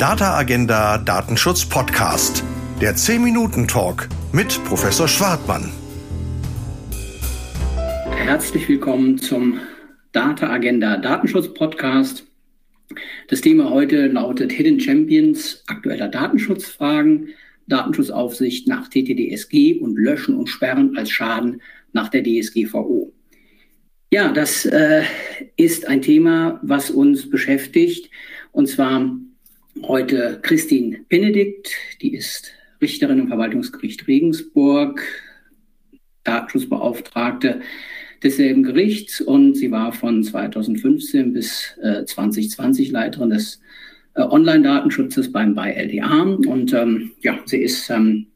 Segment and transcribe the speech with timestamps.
[0.00, 2.42] Data Agenda Datenschutz Podcast.
[2.80, 5.70] Der 10-Minuten-Talk mit Professor Schwartmann.
[8.10, 9.60] Herzlich willkommen zum
[10.12, 12.26] Data Agenda Datenschutz Podcast.
[13.28, 17.28] Das Thema heute lautet Hidden Champions aktueller Datenschutzfragen,
[17.66, 21.60] Datenschutzaufsicht nach TTDSG und Löschen und Sperren als Schaden
[21.92, 23.12] nach der DSGVO.
[24.10, 25.02] Ja, das äh,
[25.56, 28.10] ist ein Thema, was uns beschäftigt.
[28.50, 29.20] Und zwar
[29.82, 31.70] heute Christine Benedikt,
[32.02, 35.02] die ist Richterin im Verwaltungsgericht Regensburg,
[36.24, 37.60] Datenschutzbeauftragte
[38.22, 43.60] desselben Gerichts und sie war von 2015 bis äh, 2020 Leiterin des
[44.14, 46.22] äh, Online-Datenschutzes beim BayLDA.
[46.22, 48.26] Und ähm, ja, sie ist ähm,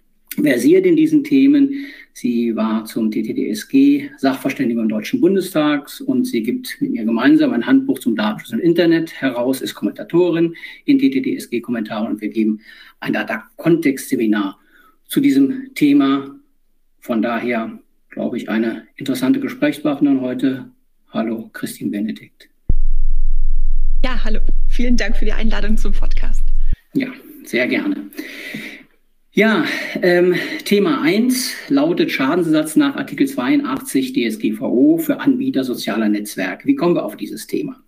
[0.40, 1.86] versiert in diesen Themen.
[2.16, 7.66] Sie war zum TTDSG Sachverständige im Deutschen Bundestag und sie gibt mit mir gemeinsam ein
[7.66, 12.60] Handbuch zum Datenschutz im Internet heraus, ist Kommentatorin in TTDSG-Kommentaren und wir geben
[13.00, 14.60] ein Data-Kontext-Seminar
[15.08, 16.38] zu diesem Thema.
[17.00, 17.80] Von daher,
[18.10, 20.70] glaube ich, eine interessante Gesprächspartnerin heute.
[21.10, 22.48] Hallo, Christine Benedikt.
[24.04, 24.38] Ja, hallo.
[24.68, 26.44] Vielen Dank für die Einladung zum Podcast.
[26.92, 27.08] Ja,
[27.44, 28.08] sehr gerne.
[29.36, 29.64] Ja,
[30.00, 36.68] ähm, Thema 1 lautet Schadensersatz nach Artikel 82 DSGVO für Anbieter sozialer Netzwerke.
[36.68, 37.82] Wie kommen wir auf dieses Thema?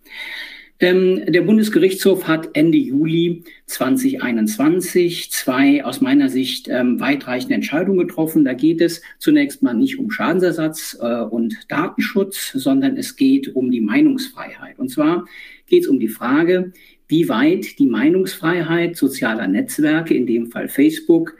[0.81, 8.43] Ähm, der Bundesgerichtshof hat Ende Juli 2021 zwei aus meiner Sicht ähm, weitreichende Entscheidungen getroffen.
[8.43, 13.71] Da geht es zunächst mal nicht um Schadensersatz äh, und Datenschutz, sondern es geht um
[13.71, 14.77] die Meinungsfreiheit.
[14.79, 15.25] Und zwar
[15.65, 16.73] geht es um die Frage,
[17.07, 21.35] wie weit die Meinungsfreiheit sozialer Netzwerke, in dem Fall Facebook,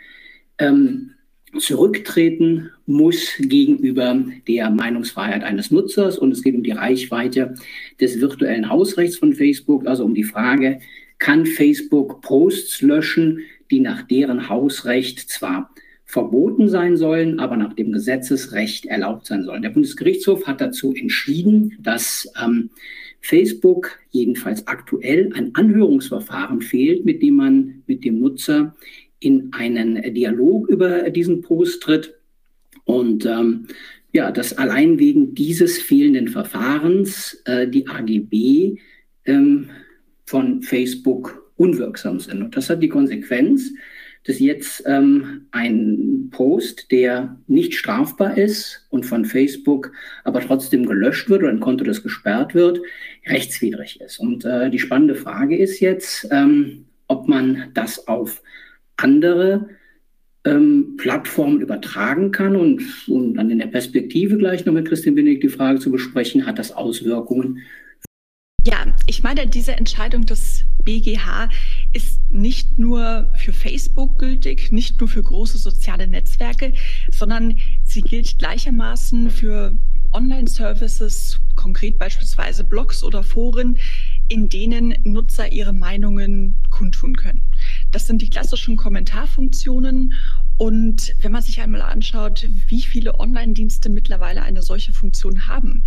[0.58, 1.12] ähm,
[1.60, 6.18] zurücktreten muss gegenüber der Meinungsfreiheit eines Nutzers.
[6.18, 7.56] Und es geht um die Reichweite
[8.00, 10.80] des virtuellen Hausrechts von Facebook, also um die Frage,
[11.20, 13.40] kann Facebook Posts löschen,
[13.72, 15.72] die nach deren Hausrecht zwar
[16.06, 19.62] verboten sein sollen, aber nach dem Gesetzesrecht erlaubt sein sollen.
[19.62, 22.70] Der Bundesgerichtshof hat dazu entschieden, dass ähm,
[23.28, 28.74] Facebook jedenfalls aktuell ein Anhörungsverfahren fehlt, mit dem man mit dem Nutzer
[29.20, 32.16] in einen Dialog über diesen Post tritt.
[32.86, 33.68] Und ähm,
[34.14, 38.78] ja, dass allein wegen dieses fehlenden Verfahrens äh, die AGB
[39.26, 39.72] ähm,
[40.26, 42.42] von Facebook unwirksam sind.
[42.42, 43.74] Und das hat die Konsequenz,
[44.28, 49.94] dass jetzt ähm, ein Post, der nicht strafbar ist und von Facebook
[50.26, 52.82] aber trotzdem gelöscht wird oder ein Konto, das gesperrt wird,
[53.26, 54.20] rechtswidrig ist.
[54.20, 58.44] Und äh, die spannende Frage ist jetzt, ähm, ob man das auf
[58.98, 59.70] andere
[60.44, 62.58] ähm, Plattformen übertragen kann.
[62.58, 66.46] Und um dann in der Perspektive gleich noch mit Christian Binnig die Frage zu besprechen,
[66.46, 67.60] hat das Auswirkungen
[68.68, 71.48] ja, ich meine, diese Entscheidung des BGH
[71.94, 76.74] ist nicht nur für Facebook gültig, nicht nur für große soziale Netzwerke,
[77.10, 79.74] sondern sie gilt gleichermaßen für
[80.12, 83.78] Online-Services, konkret beispielsweise Blogs oder Foren,
[84.28, 87.42] in denen Nutzer ihre Meinungen kundtun können.
[87.92, 90.14] Das sind die klassischen Kommentarfunktionen.
[90.58, 95.84] Und wenn man sich einmal anschaut, wie viele Online-Dienste mittlerweile eine solche Funktion haben,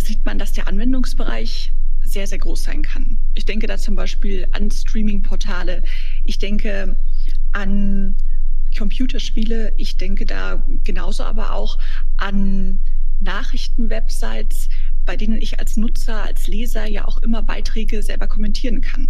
[0.00, 1.72] sieht man, dass der Anwendungsbereich
[2.04, 3.18] sehr, sehr groß sein kann.
[3.34, 5.82] Ich denke da zum Beispiel an Streaming-Portale.
[6.24, 6.96] Ich denke
[7.52, 8.16] an
[8.76, 9.72] Computerspiele.
[9.76, 11.78] Ich denke da genauso aber auch
[12.16, 12.80] an
[13.20, 14.68] Nachrichtenwebsites,
[15.04, 19.08] bei denen ich als Nutzer, als Leser ja auch immer Beiträge selber kommentieren kann.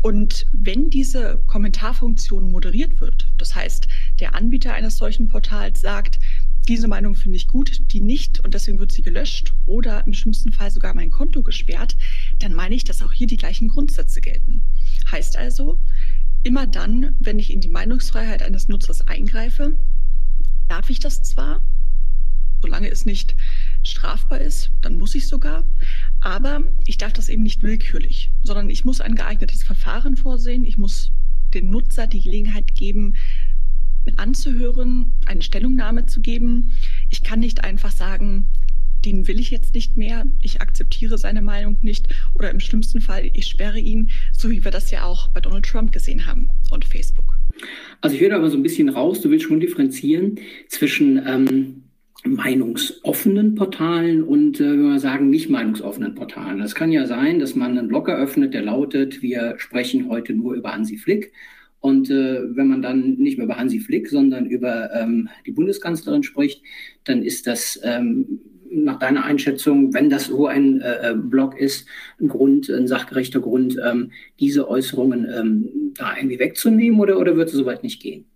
[0.00, 3.88] Und wenn diese Kommentarfunktion moderiert wird, das heißt,
[4.20, 6.18] der Anbieter eines solchen Portals sagt,
[6.68, 10.52] diese Meinung finde ich gut, die nicht und deswegen wird sie gelöscht oder im schlimmsten
[10.52, 11.96] Fall sogar mein Konto gesperrt,
[12.38, 14.62] dann meine ich, dass auch hier die gleichen Grundsätze gelten.
[15.10, 15.80] Heißt also,
[16.42, 19.78] immer dann, wenn ich in die Meinungsfreiheit eines Nutzers eingreife,
[20.68, 21.62] darf ich das zwar,
[22.60, 23.34] solange es nicht
[23.82, 25.64] strafbar ist, dann muss ich sogar,
[26.20, 30.76] aber ich darf das eben nicht willkürlich, sondern ich muss ein geeignetes Verfahren vorsehen, ich
[30.76, 31.12] muss
[31.54, 33.14] den Nutzer die Gelegenheit geben,
[34.16, 36.72] anzuhören, eine Stellungnahme zu geben.
[37.10, 38.46] Ich kann nicht einfach sagen,
[39.04, 43.30] den will ich jetzt nicht mehr, ich akzeptiere seine Meinung nicht oder im schlimmsten Fall,
[43.32, 46.84] ich sperre ihn, so wie wir das ja auch bei Donald Trump gesehen haben und
[46.84, 47.38] Facebook.
[48.00, 50.38] Also ich höre aber so ein bisschen raus, du willst schon differenzieren
[50.68, 51.82] zwischen ähm,
[52.24, 56.60] meinungsoffenen Portalen und, äh, wenn wir sagen, nicht meinungsoffenen Portalen.
[56.60, 60.54] Es kann ja sein, dass man einen Blog eröffnet, der lautet, wir sprechen heute nur
[60.54, 61.32] über Hansi Flick
[61.80, 66.22] und äh, wenn man dann nicht mehr über Hansi Flick, sondern über ähm, die Bundeskanzlerin
[66.22, 66.62] spricht,
[67.04, 68.40] dann ist das ähm,
[68.70, 71.86] nach deiner Einschätzung, wenn das so ein äh, Blog ist,
[72.20, 77.48] ein Grund, ein sachgerechter Grund, ähm, diese Äußerungen ähm, da irgendwie wegzunehmen oder, oder wird
[77.48, 78.26] es soweit nicht gehen?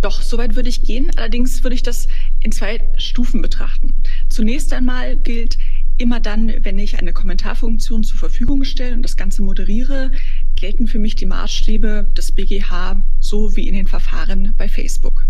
[0.00, 1.10] Doch, soweit würde ich gehen.
[1.16, 2.06] Allerdings würde ich das
[2.40, 3.94] in zwei Stufen betrachten.
[4.28, 5.58] Zunächst einmal gilt,
[5.98, 10.12] immer dann, wenn ich eine Kommentarfunktion zur Verfügung stelle und das Ganze moderiere,
[10.60, 15.26] gelten für mich die Maßstäbe des BGH so wie in den Verfahren bei Facebook.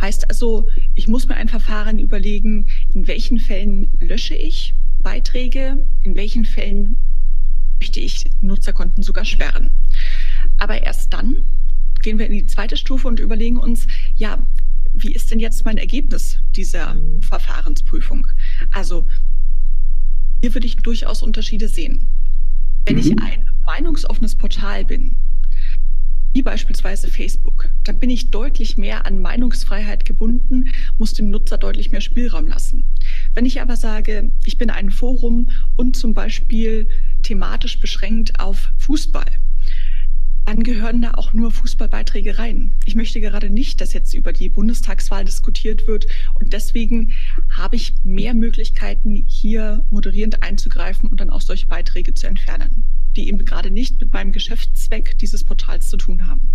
[0.00, 6.16] Heißt also, ich muss mir ein Verfahren überlegen, in welchen Fällen lösche ich Beiträge, in
[6.16, 6.98] welchen Fällen
[7.78, 9.70] möchte ich Nutzerkonten sogar sperren.
[10.58, 11.44] Aber erst dann
[12.02, 13.86] gehen wir in die zweite Stufe und überlegen uns,
[14.16, 14.38] ja,
[14.94, 18.26] wie ist denn jetzt mein Ergebnis dieser Verfahrensprüfung?
[18.72, 19.06] Also
[20.42, 22.08] hier würde ich durchaus Unterschiede sehen.
[22.86, 23.18] Wenn ich mhm.
[23.22, 25.16] ein meinungsoffenes Portal bin,
[26.36, 30.68] wie beispielsweise Facebook, dann bin ich deutlich mehr an Meinungsfreiheit gebunden,
[30.98, 32.84] muss dem Nutzer deutlich mehr Spielraum lassen.
[33.34, 36.88] Wenn ich aber sage, ich bin ein Forum und zum Beispiel
[37.22, 39.24] thematisch beschränkt auf Fußball,
[40.44, 42.74] dann gehören da auch nur Fußballbeiträge rein.
[42.84, 47.12] Ich möchte gerade nicht, dass jetzt über die Bundestagswahl diskutiert wird und deswegen
[47.50, 52.84] habe ich mehr Möglichkeiten, hier moderierend einzugreifen und dann auch solche Beiträge zu entfernen,
[53.16, 56.50] die eben gerade nicht mit meinem Geschäftszweck dieses Portals zu tun haben.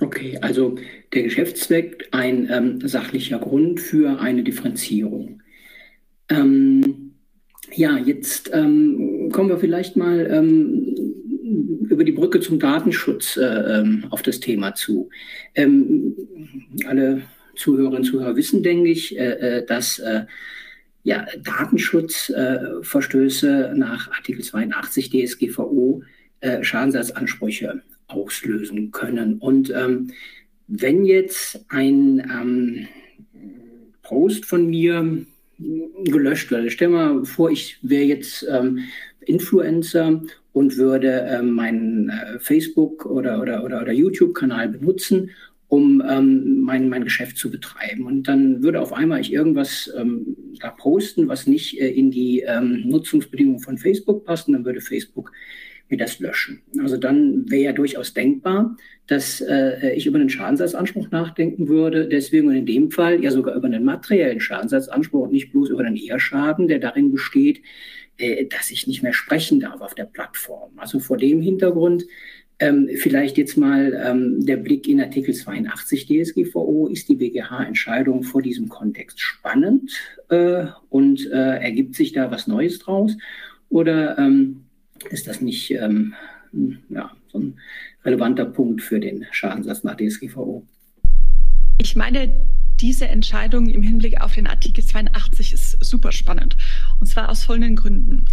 [0.00, 0.76] Okay, also
[1.14, 5.42] der Geschäftszweck ein ähm, sachlicher Grund für eine Differenzierung.
[6.28, 7.12] Ähm,
[7.74, 10.94] ja, jetzt ähm, kommen wir vielleicht mal ähm,
[11.88, 15.08] über die Brücke zum Datenschutz äh, ähm, auf das Thema zu.
[15.54, 16.16] Ähm,
[16.86, 17.22] alle
[17.54, 20.24] Zuhörerinnen und Zuhörer wissen, denke ich, äh, äh dass äh,
[21.04, 26.02] ja, Datenschutzverstöße nach Artikel 82 DSGVO
[26.40, 29.38] äh, Schadensersatzansprüche auslösen können.
[29.38, 30.12] Und ähm,
[30.68, 32.86] wenn jetzt ein ähm,
[34.02, 35.24] Post von mir
[36.04, 38.80] gelöscht wird, stell mal vor, ich wäre jetzt ähm,
[39.20, 40.22] Influencer
[40.52, 45.30] und würde ähm, meinen äh, Facebook- oder, oder, oder, oder YouTube-Kanal benutzen,
[45.72, 48.04] um ähm, mein, mein Geschäft zu betreiben.
[48.04, 52.40] Und dann würde auf einmal ich irgendwas ähm, da posten, was nicht äh, in die
[52.40, 55.32] ähm, Nutzungsbedingungen von Facebook passt, und dann würde Facebook
[55.88, 56.60] mir das löschen.
[56.78, 58.76] Also dann wäre ja durchaus denkbar,
[59.06, 62.06] dass äh, ich über einen Schadensersatzanspruch nachdenken würde.
[62.06, 65.80] Deswegen und in dem Fall ja sogar über einen materiellen Schadensersatzanspruch und nicht bloß über
[65.80, 67.62] einen Eherschaden, der darin besteht,
[68.18, 70.72] äh, dass ich nicht mehr sprechen darf auf der Plattform.
[70.76, 72.04] Also vor dem Hintergrund
[72.62, 76.86] ähm, vielleicht jetzt mal ähm, der Blick in Artikel 82 DSGVO.
[76.86, 79.90] Ist die BGH-Entscheidung vor diesem Kontext spannend
[80.28, 83.16] äh, und äh, ergibt sich da was Neues draus?
[83.68, 84.64] Oder ähm,
[85.10, 86.14] ist das nicht ähm,
[86.88, 87.54] ja, so ein
[88.04, 90.64] relevanter Punkt für den Schadenssatz nach DSGVO?
[91.80, 92.32] Ich meine,
[92.80, 96.56] diese Entscheidung im Hinblick auf den Artikel 82 ist super spannend.
[97.00, 98.26] Und zwar aus folgenden Gründen.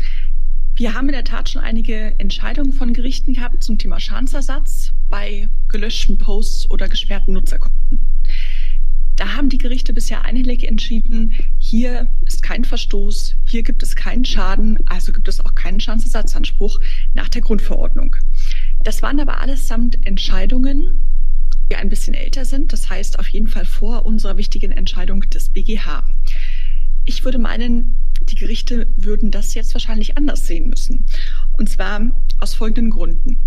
[0.79, 5.49] Wir haben in der Tat schon einige Entscheidungen von Gerichten gehabt zum Thema Schadensersatz bei
[5.67, 7.99] gelöschten Posts oder gesperrten Nutzerkonten.
[9.17, 14.23] Da haben die Gerichte bisher einhellig entschieden, hier ist kein Verstoß, hier gibt es keinen
[14.23, 16.79] Schaden, also gibt es auch keinen Schadensersatzanspruch
[17.13, 18.15] nach der Grundverordnung.
[18.81, 21.03] Das waren aber allesamt Entscheidungen,
[21.69, 25.49] die ein bisschen älter sind, das heißt auf jeden Fall vor unserer wichtigen Entscheidung des
[25.49, 26.05] BGH.
[27.03, 27.97] Ich würde meinen,
[28.39, 31.05] Gerichte würden das jetzt wahrscheinlich anders sehen müssen.
[31.57, 33.45] Und zwar aus folgenden Gründen.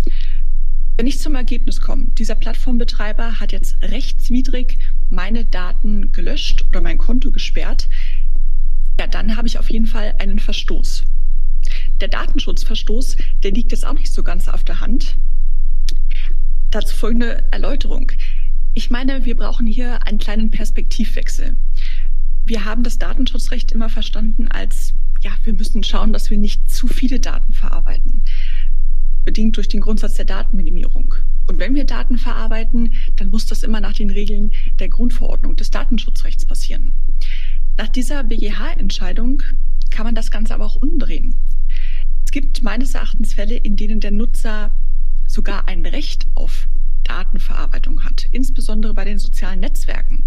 [0.97, 4.77] Wenn ich zum Ergebnis komme, dieser Plattformbetreiber hat jetzt rechtswidrig
[5.09, 7.89] meine Daten gelöscht oder mein Konto gesperrt,
[8.99, 11.03] ja, dann habe ich auf jeden Fall einen Verstoß.
[11.99, 15.17] Der Datenschutzverstoß, der liegt jetzt auch nicht so ganz auf der Hand.
[16.69, 18.11] Dazu folgende Erläuterung.
[18.75, 21.55] Ich meine, wir brauchen hier einen kleinen Perspektivwechsel.
[22.45, 26.87] Wir haben das Datenschutzrecht immer verstanden als, ja, wir müssen schauen, dass wir nicht zu
[26.87, 28.21] viele Daten verarbeiten,
[29.23, 31.15] bedingt durch den Grundsatz der Datenminimierung.
[31.47, 35.71] Und wenn wir Daten verarbeiten, dann muss das immer nach den Regeln der Grundverordnung des
[35.71, 36.91] Datenschutzrechts passieren.
[37.77, 39.41] Nach dieser BGH-Entscheidung
[39.89, 41.35] kann man das Ganze aber auch umdrehen.
[42.25, 44.71] Es gibt meines Erachtens Fälle, in denen der Nutzer
[45.27, 46.67] sogar ein Recht auf
[47.03, 50.23] Datenverarbeitung hat, insbesondere bei den sozialen Netzwerken.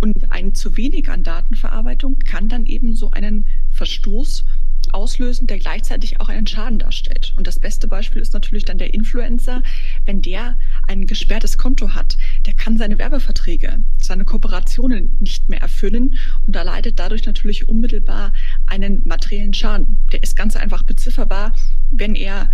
[0.00, 4.44] Und ein zu wenig an Datenverarbeitung kann dann eben so einen Verstoß
[4.92, 7.34] auslösen, der gleichzeitig auch einen Schaden darstellt.
[7.36, 9.62] Und das beste Beispiel ist natürlich dann der Influencer.
[10.04, 12.16] Wenn der ein gesperrtes Konto hat,
[12.46, 18.32] der kann seine Werbeverträge, seine Kooperationen nicht mehr erfüllen und da leidet dadurch natürlich unmittelbar
[18.66, 19.98] einen materiellen Schaden.
[20.12, 21.54] Der ist ganz einfach bezifferbar,
[21.90, 22.50] wenn er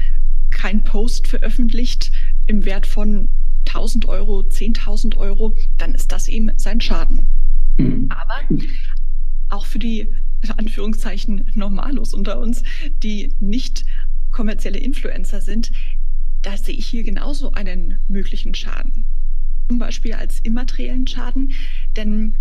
[0.50, 2.12] kein Post veröffentlicht
[2.46, 3.28] im Wert von
[3.66, 7.26] 1000 Euro, 10.000 Euro, dann ist das eben sein Schaden.
[7.76, 8.08] Mhm.
[8.10, 8.62] Aber
[9.48, 10.08] auch für die
[10.42, 12.62] in Anführungszeichen Normalos unter uns,
[13.02, 13.84] die nicht
[14.30, 15.72] kommerzielle Influencer sind,
[16.42, 19.04] da sehe ich hier genauso einen möglichen Schaden.
[19.68, 21.52] Zum Beispiel als immateriellen Schaden,
[21.96, 22.36] denn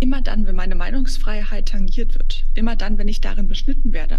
[0.00, 4.18] immer dann, wenn meine Meinungsfreiheit tangiert wird, immer dann, wenn ich darin beschnitten werde,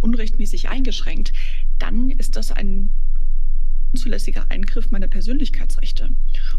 [0.00, 1.32] unrechtmäßig eingeschränkt,
[1.78, 2.90] dann ist das ein
[3.92, 6.10] unzulässiger Eingriff meiner Persönlichkeitsrechte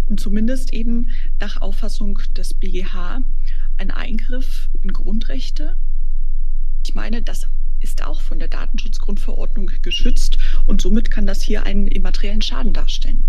[0.07, 3.23] und zumindest eben nach Auffassung des BGH
[3.77, 5.77] ein Eingriff in Grundrechte.
[6.85, 7.47] Ich meine, das
[7.79, 13.23] ist auch von der Datenschutzgrundverordnung geschützt und somit kann das hier einen immateriellen Schaden darstellen.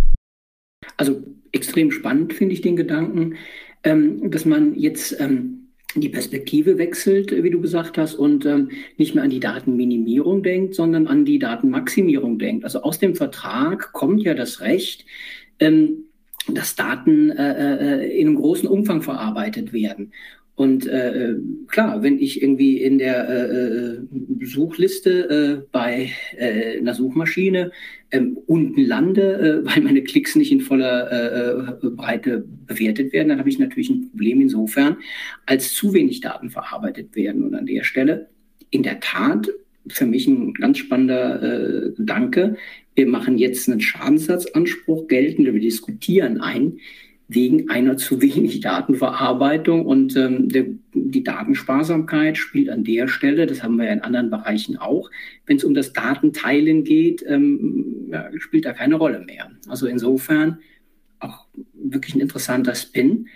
[0.97, 3.37] Also extrem spannend finde ich den Gedanken,
[3.85, 5.62] ähm, dass man jetzt ähm,
[5.95, 10.75] die Perspektive wechselt, wie du gesagt hast, und ähm, nicht mehr an die Datenminimierung denkt,
[10.75, 12.65] sondern an die Datenmaximierung denkt.
[12.65, 15.05] Also aus dem Vertrag kommt ja das Recht,
[15.59, 16.05] ähm,
[16.49, 20.13] dass Daten äh, äh in einem großen Umfang verarbeitet werden.
[20.55, 21.35] Und äh,
[21.67, 23.99] klar, wenn ich irgendwie in der äh, äh
[24.45, 27.73] Suchliste äh, bei äh, einer Suchmaschine
[28.11, 33.31] ähm, unten lande, äh, weil meine Klicks nicht in voller äh, äh, Breite bewertet werden,
[33.31, 34.99] dann habe ich natürlich ein Problem insofern,
[35.47, 37.45] als zu wenig Daten verarbeitet werden.
[37.45, 38.29] Und an der Stelle
[38.71, 39.49] in der Tat
[39.89, 42.57] für mich ein ganz spannender äh, Gedanke.
[42.95, 46.79] Wir machen jetzt einen Schadensersatzanspruch geltend, wir diskutieren einen
[47.35, 49.87] wegen einer zu wenig Datenverarbeitung.
[49.87, 54.31] Und ähm, der, die Datensparsamkeit spielt an der Stelle, das haben wir ja in anderen
[54.31, 55.11] Bereichen auch,
[55.47, 59.51] wenn es um das Datenteilen geht, ähm, ja, spielt da keine Rolle mehr.
[59.69, 60.59] Also insofern
[61.21, 63.29] auch wirklich ein interessanter Spin.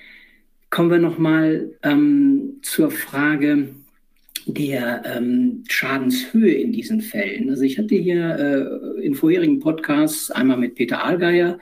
[0.71, 3.69] Kommen wir nochmal ähm, zur Frage
[4.47, 7.51] der ähm, Schadenshöhe in diesen Fällen.
[7.51, 11.59] Also ich hatte hier äh, in vorherigen Podcasts einmal mit Peter Allgeier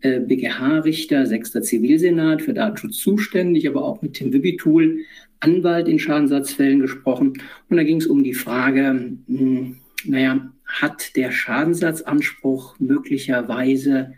[0.00, 5.00] äh, BGH-Richter, sechster Zivilsenat für Datenschutz zuständig, aber auch mit Tim Wibitul,
[5.40, 7.34] Anwalt in Schadensersatzfällen gesprochen.
[7.68, 14.14] Und da ging es um die Frage, mh, hm, naja, hat der Schadensersatzanspruch möglicherweise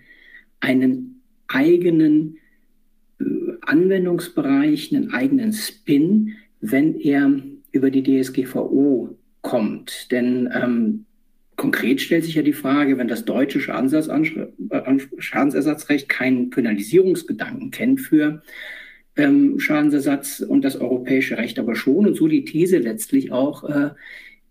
[0.61, 2.39] einen eigenen
[3.21, 3.25] äh,
[3.63, 7.33] Anwendungsbereich, einen eigenen Spin, wenn er
[7.73, 10.11] über die DSGVO kommt?
[10.11, 11.07] Denn ähm,
[11.61, 18.41] Konkret stellt sich ja die Frage, wenn das deutsche äh, Schadensersatzrecht keinen Penalisierungsgedanken kennt für
[19.15, 23.91] ähm, Schadensersatz und das europäische Recht aber schon und so die These letztlich auch äh,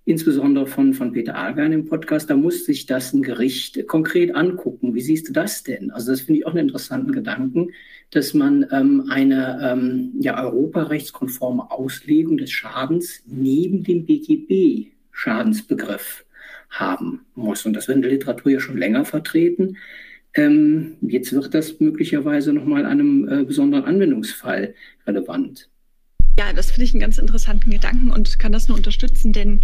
[0.05, 4.93] insbesondere von, von Peter Algern im Podcast, da muss sich das ein Gericht konkret angucken.
[4.93, 5.89] Wie siehst du das denn?
[5.89, 7.71] Also das finde ich auch einen interessanten Gedanken,
[8.11, 16.23] dass man ähm, eine ähm, ja, europarechtskonforme Auslegung des Schadens neben dem BGB-Schadensbegriff
[16.69, 17.65] haben muss.
[17.65, 19.77] Und das wird in der Literatur ja schon länger vertreten.
[20.35, 24.75] Ähm, jetzt wird das möglicherweise nochmal einem äh, besonderen Anwendungsfall
[25.07, 25.69] relevant.
[26.37, 29.61] Ja, das finde ich einen ganz interessanten Gedanken und kann das nur unterstützen, denn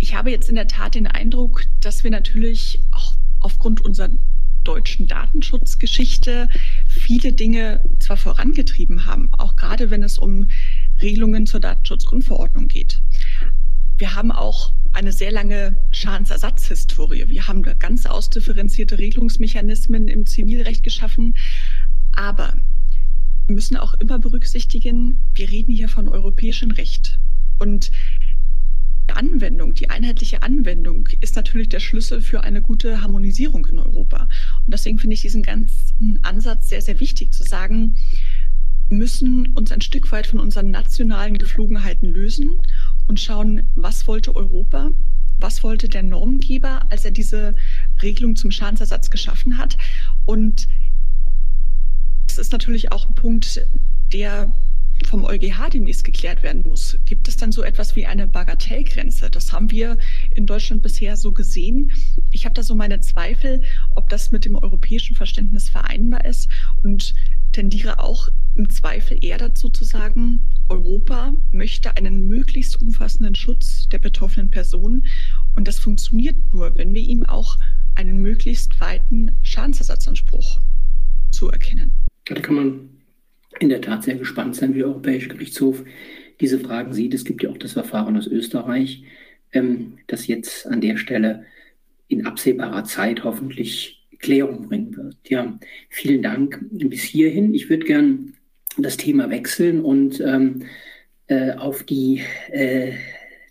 [0.00, 4.10] ich habe jetzt in der Tat den Eindruck, dass wir natürlich auch aufgrund unserer
[4.64, 6.48] deutschen Datenschutzgeschichte
[6.88, 10.48] viele Dinge zwar vorangetrieben haben, auch gerade wenn es um
[11.00, 13.00] Regelungen zur Datenschutzgrundverordnung geht.
[13.96, 17.28] Wir haben auch eine sehr lange Schadensersatzhistorie.
[17.28, 21.34] Wir haben ganz ausdifferenzierte Regelungsmechanismen im Zivilrecht geschaffen.
[22.12, 22.54] Aber
[23.46, 27.18] wir müssen auch immer berücksichtigen, wir reden hier von europäischem Recht.
[27.58, 27.90] Und
[29.10, 34.28] die Anwendung, die einheitliche Anwendung ist natürlich der Schlüssel für eine gute Harmonisierung in Europa.
[34.64, 37.96] Und deswegen finde ich diesen ganzen Ansatz sehr, sehr wichtig zu sagen,
[38.88, 42.60] wir müssen uns ein Stück weit von unseren nationalen Geflogenheiten lösen
[43.06, 44.90] und schauen, was wollte Europa,
[45.38, 47.54] was wollte der Normgeber, als er diese
[48.02, 49.76] Regelung zum Schadensersatz geschaffen hat.
[50.24, 50.68] Und
[52.26, 53.60] das ist natürlich auch ein Punkt,
[54.12, 54.52] der
[55.06, 56.98] vom EuGH demnächst geklärt werden muss.
[57.04, 59.28] Gibt es dann so etwas wie eine Bagatellgrenze?
[59.28, 59.98] Das haben wir
[60.30, 61.90] in Deutschland bisher so gesehen.
[62.30, 63.62] Ich habe da so meine Zweifel,
[63.94, 66.48] ob das mit dem europäischen Verständnis vereinbar ist
[66.82, 67.14] und
[67.52, 70.40] tendiere auch im Zweifel eher dazu zu sagen,
[70.84, 75.06] Europa möchte einen möglichst umfassenden Schutz der betroffenen Personen
[75.56, 77.56] und das funktioniert nur, wenn wir ihm auch
[77.94, 80.60] einen möglichst weiten Schadensersatzanspruch
[81.30, 81.92] zuerkennen.
[82.26, 82.90] Da kann man
[83.60, 85.84] in der Tat sehr gespannt sein, wie der Europäische Gerichtshof
[86.40, 87.14] diese Fragen sieht.
[87.14, 89.04] Es gibt ja auch das Verfahren aus Österreich,
[89.52, 91.44] ähm, das jetzt an der Stelle
[92.08, 95.16] in absehbarer Zeit hoffentlich Klärung bringen wird.
[95.28, 97.54] Ja, vielen Dank bis hierhin.
[97.54, 98.34] Ich würde gern
[98.76, 100.62] das Thema wechseln und ähm,
[101.26, 102.92] äh, auf die äh,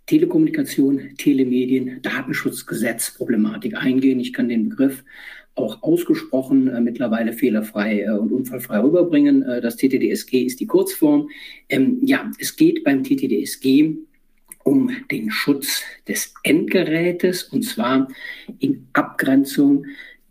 [0.06, 4.20] Telekommunikation, Telemedien, Datenschutzgesetz Problematik eingehen.
[4.20, 5.04] Ich kann den Begriff
[5.56, 9.44] auch ausgesprochen äh, mittlerweile fehlerfrei äh, und unfallfrei rüberbringen.
[9.44, 11.30] Äh, das TTDSG ist die Kurzform.
[11.70, 13.96] Ähm, ja, es geht beim TTDSG
[14.64, 18.08] um den Schutz des Endgerätes und zwar
[18.60, 19.86] in Abgrenzung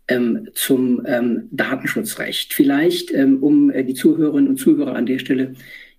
[0.07, 2.53] ähm, zum ähm, Datenschutzrecht.
[2.53, 5.53] Vielleicht, ähm, um äh, die Zuhörerinnen und Zuhörer an der Stelle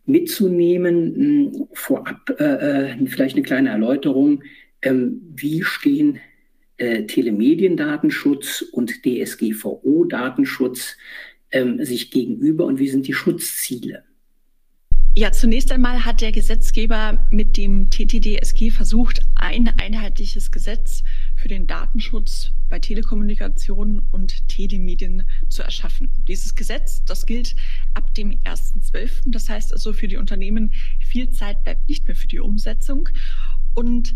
[0.07, 4.43] mitzunehmen, mh, vorab äh, äh, vielleicht eine kleine Erläuterung.
[4.83, 6.21] Ähm, wie stehen
[6.77, 10.97] äh, Telemediendatenschutz und DSGVO-Datenschutz
[11.51, 14.05] ähm, sich gegenüber und wie sind die Schutzziele?
[15.17, 21.05] Ja, zunächst einmal hat der Gesetzgeber mit dem TTDSG versucht, ein einheitliches Gesetz
[21.37, 26.11] für den Datenschutz bei Telekommunikation und Telemedien zu erschaffen.
[26.27, 27.55] Dieses Gesetz, das gilt
[27.95, 29.23] ab dem 1.12.
[29.27, 33.09] Das heißt also für die Unternehmen, viel Zeit bleibt nicht mehr für die Umsetzung.
[33.75, 34.15] Und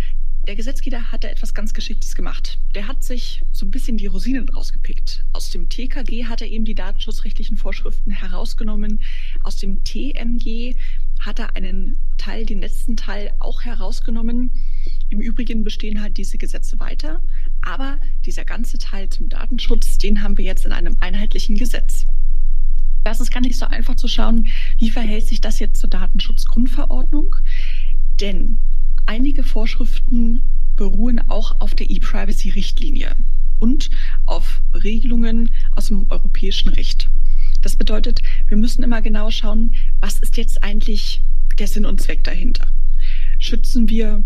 [0.49, 2.59] der Gesetzgeber hat da etwas ganz Geschicktes gemacht.
[2.75, 5.23] Der hat sich so ein bisschen die Rosinen rausgepickt.
[5.35, 9.01] Aus dem TKG hat er eben die datenschutzrechtlichen Vorschriften herausgenommen.
[9.45, 10.75] Aus dem TMG
[11.21, 14.51] hat er einen Teil, den letzten Teil auch herausgenommen.
[15.11, 17.21] Im Übrigen bestehen halt diese Gesetze weiter.
[17.61, 22.07] Aber dieser ganze Teil zum Datenschutz, den haben wir jetzt in einem einheitlichen Gesetz.
[23.05, 27.37] Das ist gar nicht so einfach zu schauen, wie verhält sich das jetzt zur Datenschutzgrundverordnung.
[28.19, 28.59] Denn
[29.09, 30.43] Einige Vorschriften
[30.77, 33.17] beruhen auch auf der E-Privacy-Richtlinie
[33.59, 33.89] und
[34.27, 37.09] auf Regelungen aus dem europäischen Recht.
[37.63, 41.23] Das bedeutet, wir müssen immer genau schauen, was ist jetzt eigentlich
[41.59, 42.69] der Sinn und Zweck dahinter.
[43.39, 44.23] Schützen wir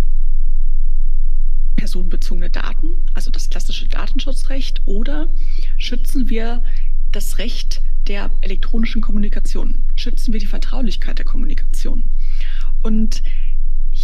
[1.77, 5.33] personenbezogene Daten, also das klassische Datenschutzrecht, oder
[5.79, 6.65] schützen wir
[7.13, 9.85] das Recht der elektronischen Kommunikation?
[9.95, 12.03] Schützen wir die Vertraulichkeit der Kommunikation?
[12.83, 13.23] Und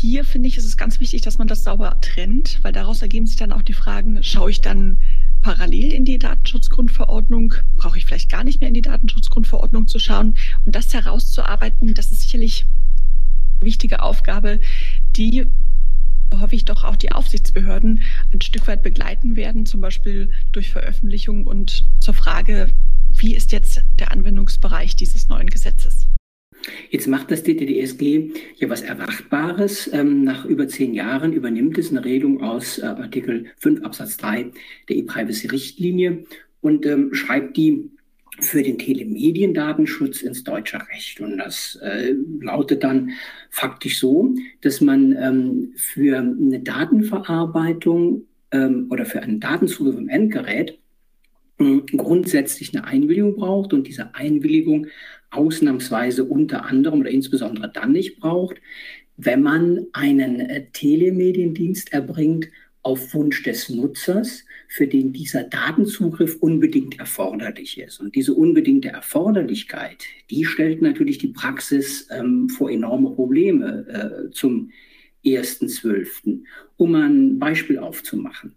[0.00, 3.26] hier finde ich, ist es ganz wichtig, dass man das sauber trennt, weil daraus ergeben
[3.26, 4.98] sich dann auch die Fragen, schaue ich dann
[5.40, 10.36] parallel in die Datenschutzgrundverordnung, brauche ich vielleicht gar nicht mehr in die Datenschutzgrundverordnung zu schauen
[10.64, 12.66] und das herauszuarbeiten, das ist sicherlich
[13.60, 14.60] eine wichtige Aufgabe,
[15.16, 15.46] die
[16.34, 18.02] hoffe ich doch auch die Aufsichtsbehörden
[18.32, 22.70] ein Stück weit begleiten werden, zum Beispiel durch Veröffentlichung und zur Frage,
[23.10, 26.07] wie ist jetzt der Anwendungsbereich dieses neuen Gesetzes?
[26.90, 29.90] Jetzt macht das DTDSG ja was Erwartbares.
[29.92, 34.50] Ähm, nach über zehn Jahren übernimmt es eine Regelung aus äh, Artikel 5 Absatz 3
[34.88, 36.24] der E-Privacy-Richtlinie
[36.60, 37.90] und ähm, schreibt die
[38.40, 41.20] für den Telemediendatenschutz ins deutsche Recht.
[41.20, 43.10] Und das äh, lautet dann
[43.50, 50.78] faktisch so, dass man ähm, für eine Datenverarbeitung ähm, oder für einen Datenzugriff im Endgerät
[51.58, 54.86] äh, grundsätzlich eine Einwilligung braucht und diese Einwilligung
[55.30, 58.56] ausnahmsweise unter anderem oder insbesondere dann nicht braucht,
[59.16, 62.48] wenn man einen äh, Telemediendienst erbringt
[62.82, 68.00] auf Wunsch des Nutzers, für den dieser Datenzugriff unbedingt erforderlich ist.
[68.00, 74.70] Und diese unbedingte Erforderlichkeit, die stellt natürlich die Praxis ähm, vor enorme Probleme äh, zum
[75.24, 76.40] 1.12.
[76.76, 78.54] Um ein Beispiel aufzumachen.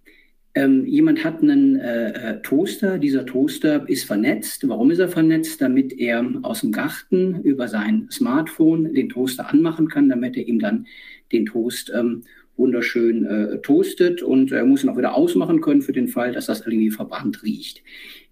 [0.53, 4.67] Ähm, jemand hat einen äh, äh, Toaster, dieser Toaster ist vernetzt.
[4.67, 5.61] Warum ist er vernetzt?
[5.61, 10.59] Damit er aus dem Garten über sein Smartphone den Toaster anmachen kann, damit er ihm
[10.59, 10.87] dann
[11.31, 12.23] den Toast ähm,
[12.57, 16.45] wunderschön äh, toastet und er muss ihn auch wieder ausmachen können für den Fall, dass
[16.45, 17.81] das irgendwie verbrannt riecht.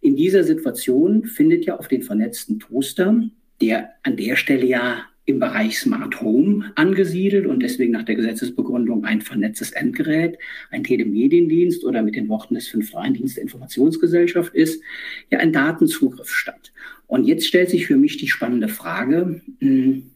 [0.02, 3.24] In dieser Situation findet ja auf den vernetzten Toaster,
[3.62, 9.06] der an der Stelle ja im Bereich Smart Home angesiedelt und deswegen nach der Gesetzesbegründung
[9.06, 10.38] ein vernetztes Endgerät,
[10.72, 14.82] ein Telemediendienst oder mit den Worten des 5.3 Dienst der Informationsgesellschaft ist,
[15.30, 16.74] ja ein Datenzugriff statt.
[17.08, 20.12] Und jetzt stellt sich für mich die spannende Frage, hm,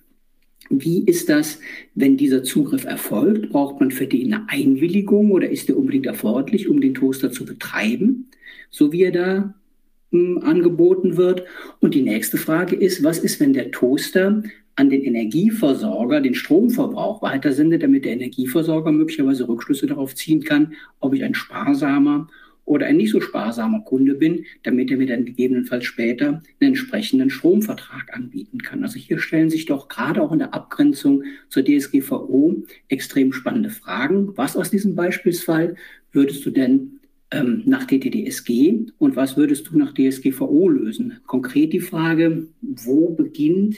[0.70, 1.60] wie ist das,
[1.94, 3.50] wenn dieser Zugriff erfolgt?
[3.50, 7.46] Braucht man für den eine Einwilligung oder ist der unbedingt erforderlich, um den Toaster zu
[7.46, 8.30] betreiben,
[8.72, 9.54] so wie er da
[10.12, 11.44] hm, angeboten wird?
[11.80, 14.42] Und die nächste Frage ist, was ist, wenn der Toaster
[14.76, 21.14] an den Energieversorger den Stromverbrauch weitersendet, damit der Energieversorger möglicherweise Rückschlüsse darauf ziehen kann, ob
[21.14, 22.28] ich ein sparsamer
[22.66, 26.28] oder ein nicht so sparsamer Kunde bin, damit er mir dann gegebenenfalls später
[26.60, 28.84] einen entsprechenden Stromvertrag anbieten kann.
[28.84, 34.36] Also hier stellen sich doch gerade auch in der Abgrenzung zur DSGVO extrem spannende Fragen.
[34.38, 35.76] Was aus diesem Beispielsfall
[36.12, 37.00] würdest du denn
[37.32, 41.20] ähm, nach DTDSG und was würdest du nach DSGVO lösen?
[41.26, 43.78] Konkret die Frage, wo beginnt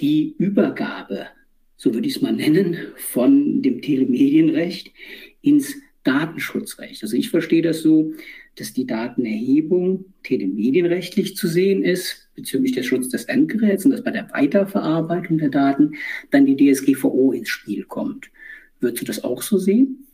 [0.00, 1.26] die Übergabe,
[1.76, 4.92] so würde ich es mal nennen, von dem Telemedienrecht
[5.42, 7.02] ins Datenschutzrecht.
[7.02, 8.12] Also ich verstehe das so,
[8.56, 14.10] dass die Datenerhebung telemedienrechtlich zu sehen ist bezüglich des Schutzes des Endgeräts und dass bei
[14.10, 15.94] der Weiterverarbeitung der Daten
[16.30, 18.30] dann die DSGVO ins Spiel kommt.
[18.80, 20.06] Würdest du das auch so sehen?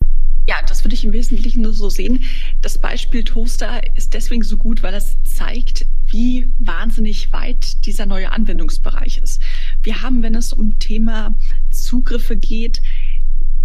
[0.49, 2.25] Ja, das würde ich im Wesentlichen nur so sehen.
[2.63, 8.33] Das Beispiel Toaster ist deswegen so gut, weil das zeigt, wie wahnsinnig weit dieser neue
[8.33, 9.41] Anwendungsbereich ist.
[9.83, 11.35] Wir haben, wenn es um Thema
[11.71, 12.83] Zugriffe geht,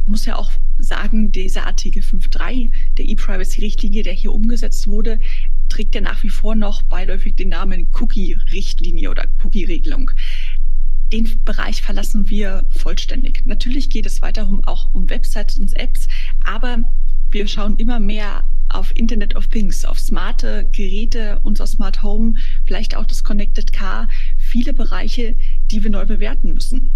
[0.07, 5.19] muss ja auch sagen, dieser Artikel 5.3 der E-Privacy-Richtlinie, der hier umgesetzt wurde,
[5.69, 10.11] trägt ja nach wie vor noch beiläufig den Namen Cookie-Richtlinie oder Cookie-Regelung.
[11.11, 13.43] Den Bereich verlassen wir vollständig.
[13.45, 16.07] Natürlich geht es weiterhin auch um Websites und Apps,
[16.43, 16.83] aber
[17.29, 22.33] wir schauen immer mehr auf Internet of Things, auf smarte Geräte, unser Smart Home,
[22.65, 25.35] vielleicht auch das Connected Car, viele Bereiche,
[25.71, 26.91] die wir neu bewerten müssen.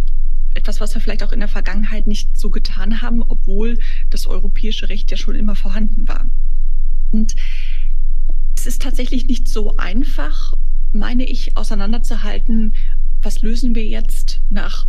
[0.54, 3.80] Etwas, was wir vielleicht auch in der Vergangenheit nicht so getan haben, obwohl
[4.10, 6.28] das europäische Recht ja schon immer vorhanden war.
[7.12, 7.36] Und
[8.58, 10.56] es ist tatsächlich nicht so einfach,
[10.92, 12.74] meine ich, auseinanderzuhalten,
[13.22, 14.88] was lösen wir jetzt nach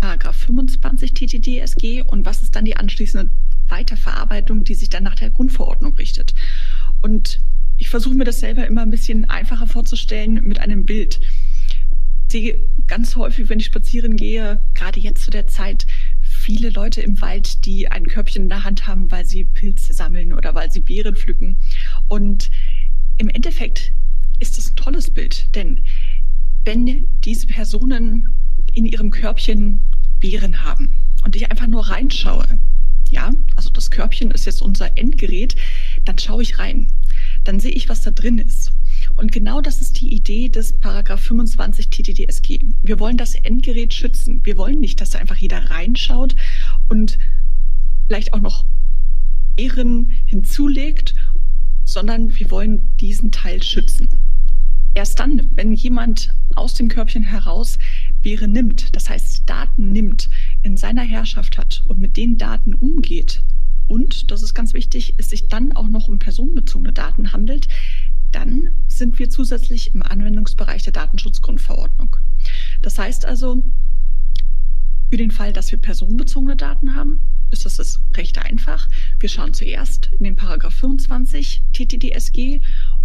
[0.00, 3.30] Paragraph 25 TTDSG und was ist dann die anschließende
[3.68, 6.34] Weiterverarbeitung, die sich dann nach der Grundverordnung richtet.
[7.02, 7.40] Und
[7.76, 11.20] ich versuche mir das selber immer ein bisschen einfacher vorzustellen mit einem Bild.
[12.30, 15.86] Sehe ganz häufig, wenn ich spazieren gehe, gerade jetzt zu der Zeit,
[16.20, 20.32] viele Leute im Wald, die ein Körbchen in der Hand haben, weil sie Pilze sammeln
[20.32, 21.56] oder weil sie Beeren pflücken.
[22.06, 22.50] Und
[23.16, 23.92] im Endeffekt
[24.40, 25.80] ist das ein tolles Bild, denn
[26.64, 28.28] wenn diese Personen
[28.74, 29.82] in ihrem Körbchen
[30.20, 32.46] Beeren haben und ich einfach nur reinschaue,
[33.10, 35.56] ja, also das Körbchen ist jetzt unser Endgerät,
[36.04, 36.92] dann schaue ich rein.
[37.44, 38.72] Dann sehe ich, was da drin ist.
[39.18, 42.60] Und genau das ist die Idee des Paragraph 25 TTDSG.
[42.84, 44.40] Wir wollen das Endgerät schützen.
[44.44, 46.36] Wir wollen nicht, dass da einfach jeder reinschaut
[46.88, 47.18] und
[48.06, 48.68] vielleicht auch noch
[49.56, 51.16] Ehren hinzulegt,
[51.84, 54.08] sondern wir wollen diesen Teil schützen.
[54.94, 57.78] Erst dann, wenn jemand aus dem Körbchen heraus
[58.22, 60.28] Beere nimmt, das heißt Daten nimmt,
[60.62, 63.42] in seiner Herrschaft hat und mit den Daten umgeht
[63.88, 67.68] und, das ist ganz wichtig, es sich dann auch noch um personenbezogene Daten handelt,
[68.32, 72.16] dann sind wir zusätzlich im Anwendungsbereich der Datenschutzgrundverordnung.
[72.82, 73.62] Das heißt also,
[75.10, 78.88] für den Fall, dass wir personenbezogene Daten haben, ist das, das recht einfach.
[79.18, 82.60] Wir schauen zuerst in den Paragraph 25 TTDSG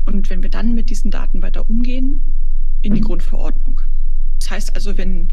[0.06, 2.36] und wenn wir dann mit diesen Daten weiter umgehen,
[2.82, 3.82] in die Grundverordnung.
[4.44, 5.30] Das heißt also, wenn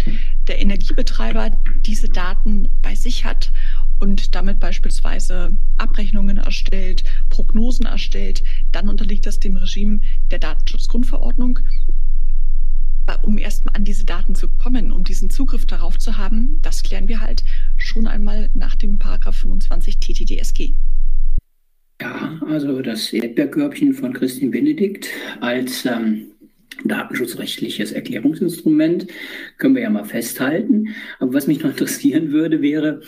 [0.46, 1.50] der Energiebetreiber
[1.84, 3.52] diese Daten bei sich hat
[3.98, 9.98] und damit beispielsweise Abrechnungen erstellt, Prognosen erstellt, dann unterliegt das dem Regime
[10.30, 11.58] der Datenschutzgrundverordnung.
[13.24, 17.08] Um erstmal an diese Daten zu kommen, um diesen Zugriff darauf zu haben, das klären
[17.08, 17.42] wir halt
[17.76, 20.74] schon einmal nach dem Paragraph 25 TTDSG.
[22.00, 25.08] Ja, also das Erdbeerkörbchen von Christine Benedikt
[25.40, 26.30] als ähm,
[26.84, 29.06] datenschutzrechtliches Erklärungsinstrument,
[29.58, 30.88] können wir ja mal festhalten.
[31.18, 33.00] Aber was mich noch interessieren würde, wäre,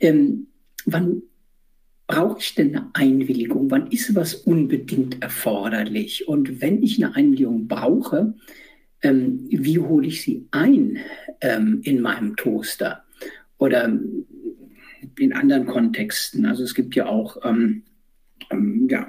[0.00, 0.48] ähm,
[0.84, 1.22] wann
[2.06, 3.70] brauche ich denn eine Einwilligung?
[3.70, 6.26] Wann ist was unbedingt erforderlich?
[6.26, 8.34] Und wenn ich eine Einwilligung brauche,
[9.02, 10.98] ähm, wie hole ich sie ein
[11.40, 13.04] ähm, in meinem Toaster?
[13.58, 13.92] Oder
[15.18, 16.46] in anderen Kontexten.
[16.46, 17.82] Also es gibt ja auch ähm,
[18.50, 19.06] ähm ja,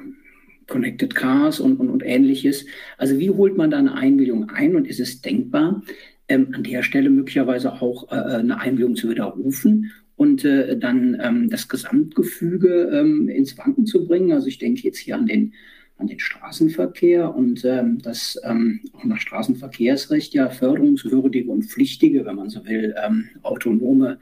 [0.70, 2.66] Connected Cars und, und, und ähnliches.
[2.98, 5.84] Also wie holt man da eine Einwilligung ein und ist es denkbar,
[6.28, 11.50] ähm, an der Stelle möglicherweise auch äh, eine Einwilligung zu widerrufen und äh, dann ähm,
[11.50, 14.32] das Gesamtgefüge ähm, ins Wanken zu bringen?
[14.32, 15.54] Also ich denke jetzt hier an den
[16.00, 22.38] an den Straßenverkehr und ähm, das ähm, auch nach Straßenverkehrsrecht ja förderungswürdige und pflichtige, wenn
[22.38, 24.20] man so will, ähm, autonome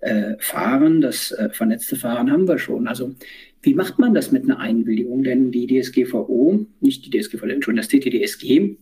[0.00, 2.86] äh, Fahren, das äh, vernetzte Fahren haben wir schon.
[2.86, 3.14] Also
[3.66, 5.24] wie macht man das mit einer Einwilligung?
[5.24, 8.76] Denn die DSGVO, nicht die DSGVO, schon das TTDSG,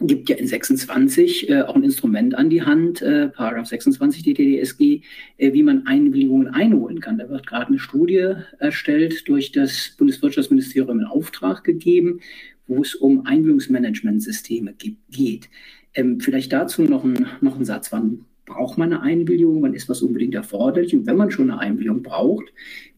[0.00, 5.02] gibt ja in 26 äh, auch ein Instrument an die Hand, äh, Paragraph 26 DTDSG,
[5.38, 7.18] äh, wie man Einwilligungen einholen kann.
[7.18, 12.20] Da wird gerade eine Studie erstellt, durch das Bundeswirtschaftsministerium in Auftrag gegeben,
[12.68, 14.72] wo es um Einwilligungsmanagementsysteme
[15.10, 15.48] geht.
[15.94, 17.90] Ähm, vielleicht dazu noch ein, noch ein Satz.
[17.90, 19.62] Wann braucht man eine Einwilligung?
[19.62, 20.94] Wann ist was unbedingt erforderlich?
[20.94, 22.46] Und wenn man schon eine Einwilligung braucht,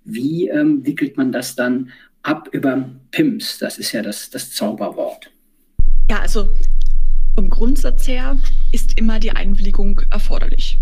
[0.04, 1.90] wie ähm, wickelt man das dann
[2.22, 3.58] ab über PIMS?
[3.58, 5.30] Das ist ja das, das Zauberwort.
[6.10, 6.48] Ja, also
[7.36, 8.36] vom Grundsatz her
[8.72, 10.78] ist immer die Einwilligung erforderlich.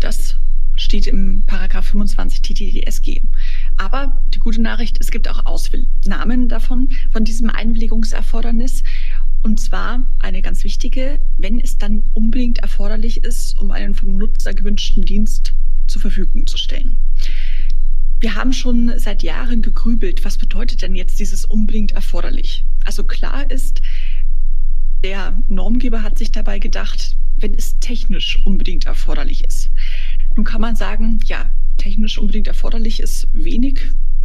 [0.00, 0.36] Das
[0.78, 3.20] steht im Paragraph 25 TTDSG.
[3.76, 8.84] Aber die gute Nachricht, es gibt auch Ausnahmen davon, von diesem Einwilligungserfordernis.
[9.42, 14.54] Und zwar eine ganz wichtige, wenn es dann unbedingt erforderlich ist, um einen vom Nutzer
[14.54, 15.54] gewünschten Dienst
[15.86, 16.98] zur Verfügung zu stellen.
[18.20, 22.64] Wir haben schon seit Jahren gegrübelt, was bedeutet denn jetzt dieses unbedingt erforderlich?
[22.84, 23.80] Also klar ist,
[25.04, 29.70] der Normgeber hat sich dabei gedacht, wenn es technisch unbedingt erforderlich ist.
[30.34, 33.80] Nun kann man sagen, ja, technisch unbedingt erforderlich ist wenig,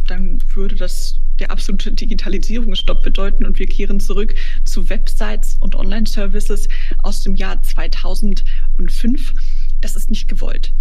[0.06, 6.68] dann würde das der absolute Digitalisierungsstopp bedeuten und wir kehren zurück zu Websites und Online-Services
[7.02, 9.34] aus dem Jahr 2005.
[9.80, 10.72] Das ist nicht gewollt.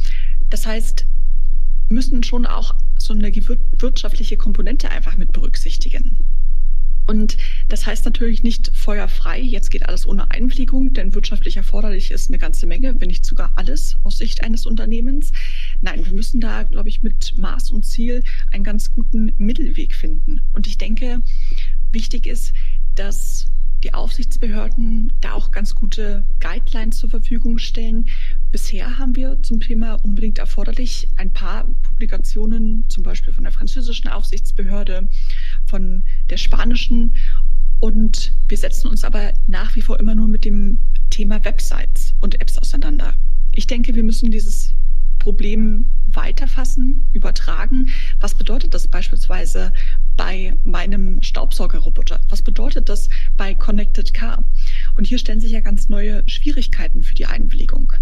[0.49, 1.05] Das heißt,
[1.89, 6.17] müssen schon auch so eine wirtschaftliche Komponente einfach mit berücksichtigen.
[7.05, 7.37] Und
[7.67, 12.39] das heißt natürlich nicht feuerfrei, jetzt geht alles ohne Einfliegung, denn wirtschaftlich erforderlich ist eine
[12.39, 15.31] ganze Menge, wenn nicht sogar alles aus Sicht eines Unternehmens.
[15.81, 20.41] Nein, wir müssen da, glaube ich, mit Maß und Ziel einen ganz guten Mittelweg finden.
[20.53, 21.21] Und ich denke,
[21.91, 22.53] wichtig ist,
[22.95, 23.47] dass
[23.83, 28.07] die Aufsichtsbehörden da auch ganz gute Guidelines zur Verfügung stellen.
[28.51, 34.07] Bisher haben wir zum Thema unbedingt erforderlich ein paar Publikationen, zum Beispiel von der französischen
[34.07, 35.09] Aufsichtsbehörde,
[35.73, 37.15] von der spanischen.
[37.79, 40.77] Und wir setzen uns aber nach wie vor immer nur mit dem
[41.09, 43.15] Thema Websites und Apps auseinander.
[43.53, 44.75] Ich denke, wir müssen dieses
[45.17, 47.89] Problem weiterfassen, übertragen.
[48.19, 49.73] Was bedeutet das beispielsweise
[50.15, 52.21] bei meinem Staubsaugerroboter?
[52.29, 54.45] Was bedeutet das bei Connected Car?
[54.95, 57.93] Und hier stellen sich ja ganz neue Schwierigkeiten für die Einwilligung.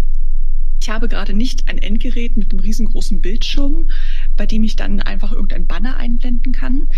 [0.82, 3.88] Ich habe gerade nicht ein Endgerät mit einem riesengroßen Bildschirm,
[4.36, 6.88] bei dem ich dann einfach irgendein Banner einblenden kann.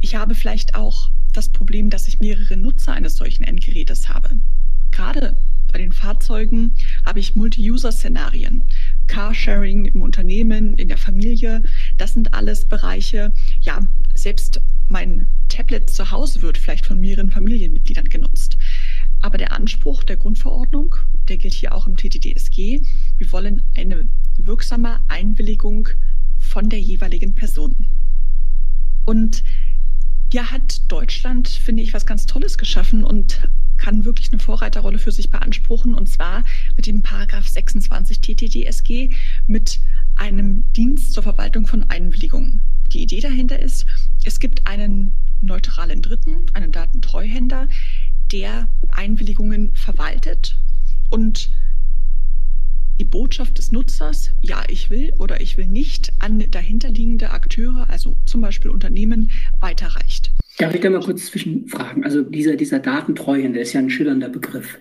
[0.00, 4.30] Ich habe vielleicht auch das Problem, dass ich mehrere Nutzer eines solchen Endgerätes habe.
[4.90, 5.36] Gerade
[5.72, 8.64] bei den Fahrzeugen habe ich Multi-User-Szenarien.
[9.06, 11.62] Carsharing im Unternehmen, in der Familie,
[11.98, 13.80] das sind alles Bereiche, ja,
[14.14, 18.56] selbst mein Tablet zu Hause wird vielleicht von mehreren Familienmitgliedern genutzt.
[19.20, 20.94] Aber der Anspruch der Grundverordnung,
[21.28, 22.80] der gilt hier auch im TTDSG.
[23.16, 24.08] Wir wollen eine
[24.38, 25.88] wirksame Einwilligung
[26.38, 27.74] von der jeweiligen Person.
[29.04, 29.42] Und
[30.32, 33.42] ja, hat Deutschland, finde ich, was ganz Tolles geschaffen und
[33.78, 36.44] kann wirklich eine Vorreiterrolle für sich beanspruchen, und zwar
[36.76, 39.14] mit dem Paragraph 26 TTDSG
[39.46, 39.80] mit
[40.16, 42.60] einem Dienst zur Verwaltung von Einwilligungen.
[42.92, 43.86] Die Idee dahinter ist,
[44.24, 47.68] es gibt einen neutralen Dritten, einen Datentreuhänder,
[48.32, 50.58] der Einwilligungen verwaltet
[51.10, 51.50] und
[52.98, 58.16] die Botschaft des Nutzers, ja, ich will oder ich will nicht, an dahinterliegende Akteure, also
[58.26, 59.30] zum Beispiel Unternehmen,
[59.60, 60.32] weiterreicht.
[60.58, 62.04] Darf ich da mal kurz zwischenfragen?
[62.04, 64.78] Also dieser, dieser Datentreuhänder ist ja ein schillernder Begriff,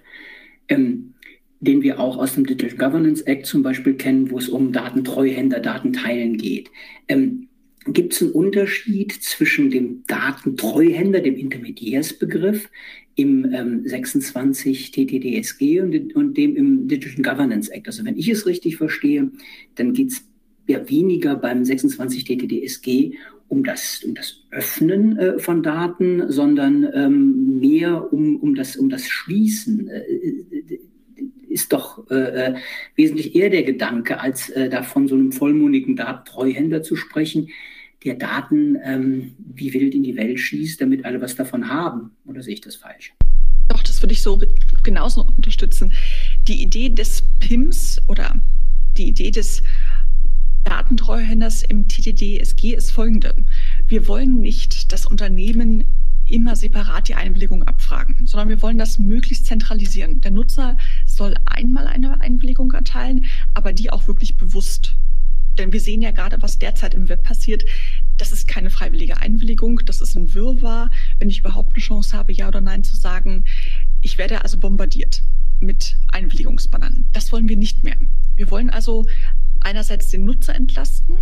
[0.67, 1.13] ähm,
[1.59, 5.59] den wir auch aus dem Digital Governance Act zum Beispiel kennen, wo es um Datentreuhänder,
[5.59, 6.71] Datenteilen geht.
[7.07, 7.47] Ähm,
[7.87, 12.69] Gibt es einen Unterschied zwischen dem Datentreuhänder, dem Intermediärsbegriff
[13.15, 17.87] im ähm, 26 TTDSG und, und, dem im Digital Governance Act?
[17.87, 19.31] Also wenn ich es richtig verstehe,
[19.75, 20.23] dann geht es
[20.67, 23.13] ja weniger beim 26 TTDSG
[23.47, 28.89] um das, um das Öffnen äh, von Daten, sondern ähm, mehr um, um, das, um
[28.89, 29.87] das Schließen.
[29.87, 30.79] Äh, äh
[31.49, 32.55] ist doch äh, äh,
[32.95, 37.49] wesentlich eher der Gedanke, als äh, da von so einem vollmundigen Datentreuhänder zu sprechen,
[38.03, 42.11] der Daten ähm, wie wild in die Welt schießt, damit alle was davon haben.
[42.25, 43.13] Oder sehe ich das falsch?
[43.69, 44.41] Doch, das würde ich so
[44.83, 45.91] genauso unterstützen.
[46.47, 48.35] Die Idee des PIMs oder
[48.97, 49.63] die Idee des
[50.63, 53.45] Datentreuhänders im TTD-SG ist folgende.
[53.87, 55.85] Wir wollen nicht, dass Unternehmen
[56.29, 60.19] immer separat die Einwilligung abfragen, sondern wir wollen das möglichst zentralisieren.
[60.21, 64.95] Der Nutzer soll einmal eine Einwilligung erteilen, aber die auch wirklich bewusst.
[65.57, 67.65] Denn wir sehen ja gerade, was derzeit im Web passiert.
[68.17, 70.89] Das ist keine freiwillige Einwilligung, das ist ein Wirrwarr.
[71.19, 73.45] Wenn ich überhaupt eine Chance habe, ja oder nein zu sagen,
[74.01, 75.23] ich werde also bombardiert
[75.59, 77.05] mit Einwilligungsbannern.
[77.13, 77.97] Das wollen wir nicht mehr.
[78.35, 79.05] Wir wollen also
[79.61, 81.17] einerseits den Nutzer entlasten,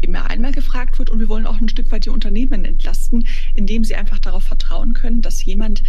[0.00, 3.26] indem er einmal gefragt wird, und wir wollen auch ein Stück weit die Unternehmen entlasten,
[3.54, 5.82] indem sie einfach darauf vertrauen können, dass jemand,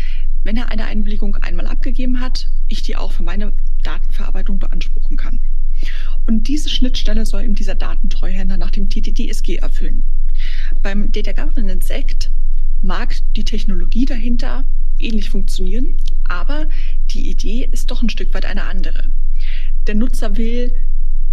[0.43, 3.53] wenn er eine Einwilligung einmal abgegeben hat, ich die auch für meine
[3.83, 5.39] Datenverarbeitung beanspruchen kann.
[6.27, 10.03] Und diese Schnittstelle soll eben dieser Datentreuhänder nach dem TTDSG erfüllen.
[10.81, 12.31] Beim Data Governance Act
[12.81, 14.65] mag die Technologie dahinter
[14.99, 16.67] ähnlich funktionieren, aber
[17.11, 19.11] die Idee ist doch ein Stück weit eine andere.
[19.87, 20.73] Der Nutzer will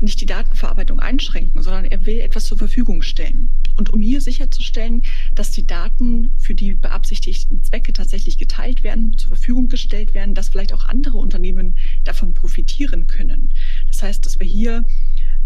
[0.00, 3.50] nicht die Datenverarbeitung einschränken, sondern er will etwas zur Verfügung stellen.
[3.76, 5.02] Und um hier sicherzustellen,
[5.34, 10.48] dass die Daten für die beabsichtigten Zwecke tatsächlich geteilt werden, zur Verfügung gestellt werden, dass
[10.48, 13.52] vielleicht auch andere Unternehmen davon profitieren können.
[13.86, 14.84] Das heißt, dass wir hier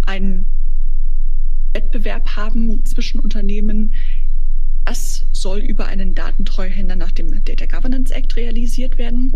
[0.07, 0.47] einen
[1.75, 3.93] Wettbewerb haben zwischen Unternehmen.
[4.85, 9.33] Das soll über einen Datentreuhänder nach dem Data Governance Act realisiert werden.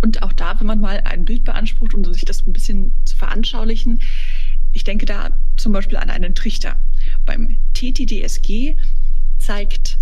[0.00, 3.16] Und auch da, wenn man mal ein Bild beansprucht, um sich das ein bisschen zu
[3.16, 4.00] veranschaulichen,
[4.72, 6.76] ich denke da zum Beispiel an einen Trichter.
[7.24, 8.76] Beim TTDSG
[9.38, 9.98] zeigt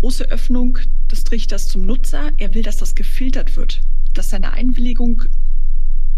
[0.00, 0.78] große Öffnung
[1.10, 2.32] des Trichters zum Nutzer.
[2.38, 3.80] Er will, dass das gefiltert wird,
[4.14, 5.24] dass seine Einwilligung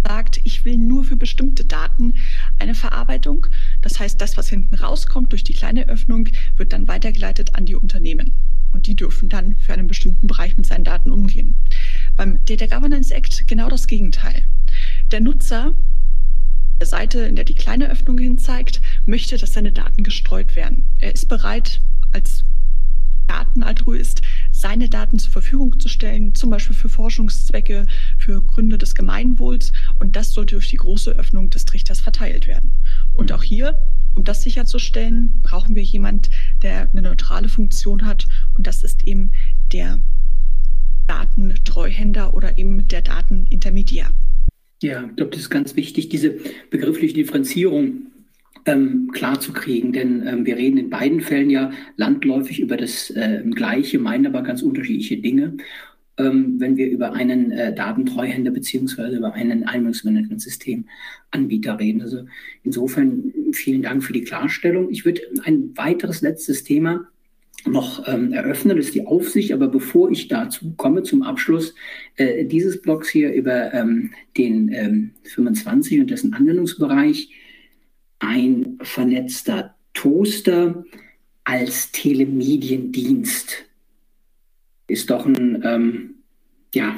[0.07, 2.15] sagt, ich will nur für bestimmte Daten
[2.59, 3.47] eine Verarbeitung.
[3.83, 7.75] Das heißt, das, was hinten rauskommt durch die kleine Öffnung, wird dann weitergeleitet an die
[7.75, 8.33] Unternehmen.
[8.73, 11.55] Und die dürfen dann für einen bestimmten Bereich mit seinen Daten umgehen.
[12.17, 14.45] Beim Data Governance Act genau das Gegenteil.
[15.11, 15.75] Der Nutzer
[16.81, 20.85] der Seite, in der die kleine Öffnung hin zeigt, möchte, dass seine Daten gestreut werden.
[20.99, 21.83] Er ist bereit,
[22.13, 22.45] als
[23.31, 27.87] Datenaltruist seine Daten zur Verfügung zu stellen, zum Beispiel für Forschungszwecke,
[28.19, 29.73] für Gründe des Gemeinwohls.
[30.01, 32.73] Und das sollte durch die große Öffnung des Trichters verteilt werden.
[33.15, 33.81] Und auch hier,
[34.17, 36.31] um das sicherzustellen, brauchen wir jemand,
[36.63, 38.27] der eine neutrale Funktion hat.
[38.57, 39.31] Und das ist eben
[39.73, 40.01] der
[41.07, 44.07] Datentreuhänder oder eben der Datenintermediär.
[44.83, 46.37] Ja, ich glaube, das ist ganz wichtig, diese
[46.71, 48.10] begriffliche Differenzierung
[48.67, 53.11] ähm, klar zu kriegen, denn ähm, wir reden in beiden Fällen ja landläufig über das
[53.11, 55.57] äh, Gleiche, meinen aber ganz unterschiedliche Dinge.
[56.19, 62.03] Ähm, wenn wir über einen äh, Datentreuhänder beziehungsweise über einen Einwilligungsmanagementsystem-Anbieter reden.
[62.03, 62.27] Also
[62.63, 64.91] insofern vielen Dank für die Klarstellung.
[64.91, 67.09] Ich würde ein weiteres letztes Thema
[67.67, 69.53] noch ähm, eröffnen, das ist die Aufsicht.
[69.53, 71.75] Aber bevor ich dazu komme, zum Abschluss
[72.17, 77.31] äh, dieses Blogs hier über ähm, den ähm, 25 und dessen Anwendungsbereich,
[78.21, 80.85] ein vernetzter Toaster
[81.45, 83.67] als Telemediendienst
[84.91, 86.15] ist doch ein ähm,
[86.75, 86.97] ja,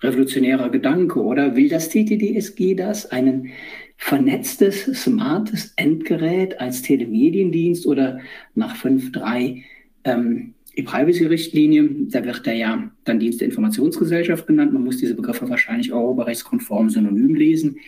[0.00, 1.56] revolutionärer Gedanke, oder?
[1.56, 3.10] Will das TTDSG das?
[3.10, 3.50] Ein
[3.96, 8.20] vernetztes, smartes Endgerät als Telemediendienst oder
[8.54, 9.62] nach 5.3
[10.04, 14.72] ähm, E-Privacy-Richtlinie, da wird der ja dann Dienst der Informationsgesellschaft genannt.
[14.72, 17.78] Man muss diese Begriffe wahrscheinlich europarechtskonform synonym lesen.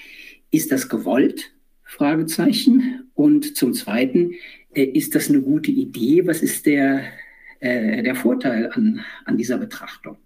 [0.51, 1.53] Ist das gewollt?
[1.90, 3.11] Fragezeichen.
[3.14, 4.33] Und zum Zweiten,
[4.74, 6.26] äh, ist das eine gute Idee?
[6.26, 7.03] Was ist der,
[7.59, 10.16] äh, der Vorteil an, an dieser Betrachtung?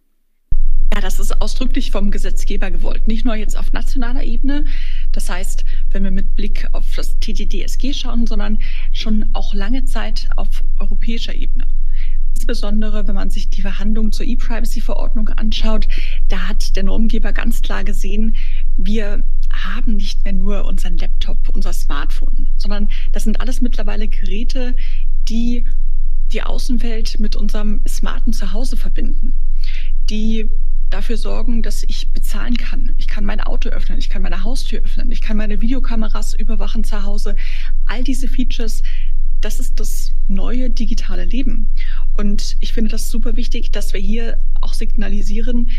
[0.94, 3.08] Ja, das ist ausdrücklich vom Gesetzgeber gewollt.
[3.08, 4.66] Nicht nur jetzt auf nationaler Ebene.
[5.10, 8.58] Das heißt, wenn wir mit Blick auf das TTDSG schauen, sondern
[8.92, 11.66] schon auch lange Zeit auf europäischer Ebene.
[12.34, 15.88] Insbesondere, wenn man sich die Verhandlungen zur E-Privacy-Verordnung anschaut,
[16.28, 18.36] da hat der Normgeber ganz klar gesehen,
[18.76, 24.74] wir haben nicht mehr nur unseren Laptop, unser Smartphone, sondern das sind alles mittlerweile Geräte,
[25.28, 25.64] die
[26.32, 29.34] die Außenwelt mit unserem smarten Zuhause verbinden,
[30.10, 30.50] die
[30.90, 32.94] dafür sorgen, dass ich bezahlen kann.
[32.98, 36.84] Ich kann mein Auto öffnen, ich kann meine Haustür öffnen, ich kann meine Videokameras überwachen
[36.84, 37.36] zu Hause.
[37.86, 38.82] All diese Features,
[39.44, 41.68] das ist das neue digitale Leben.
[42.14, 45.70] Und ich finde das super wichtig, dass wir hier auch signalisieren,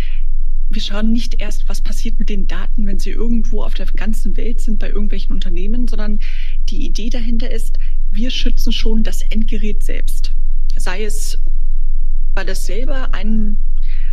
[0.69, 4.35] wir schauen nicht erst, was passiert mit den Daten, wenn sie irgendwo auf der ganzen
[4.37, 6.19] Welt sind bei irgendwelchen Unternehmen, sondern
[6.69, 7.77] die Idee dahinter ist,
[8.11, 10.33] wir schützen schon das Endgerät selbst.
[10.77, 11.39] Sei es,
[12.35, 13.57] weil es selber ein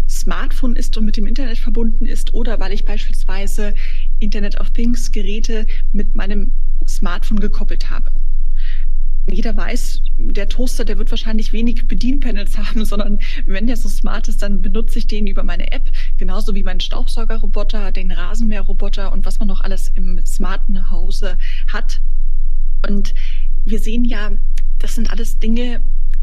[0.09, 3.75] Smartphone ist und mit dem Internet verbunden ist oder weil ich beispielsweise
[4.19, 6.53] Internet of Things Geräte mit meinem
[6.87, 8.11] Smartphone gekoppelt habe.
[9.31, 14.29] Jeder weiß, der Toaster, der wird wahrscheinlich wenig Bedienpanels haben, sondern wenn der so smart
[14.29, 19.25] ist, dann benutze ich den über meine App, genauso wie mein Staubsaugerroboter, den Rasenmäherroboter und
[19.25, 21.39] was man noch alles im smarten Hause
[21.73, 22.01] hat.
[22.87, 23.15] Und
[23.65, 24.33] wir sehen ja,
[24.79, 25.83] das sind alles Dinge,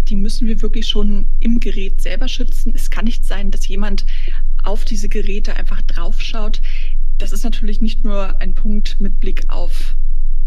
[0.10, 2.74] die müssen wir wirklich schon im Gerät selber schützen.
[2.76, 4.06] Es kann nicht sein, dass jemand
[4.64, 6.62] auf diese Geräte einfach draufschaut.
[7.18, 9.96] Das ist natürlich nicht nur ein Punkt mit Blick auf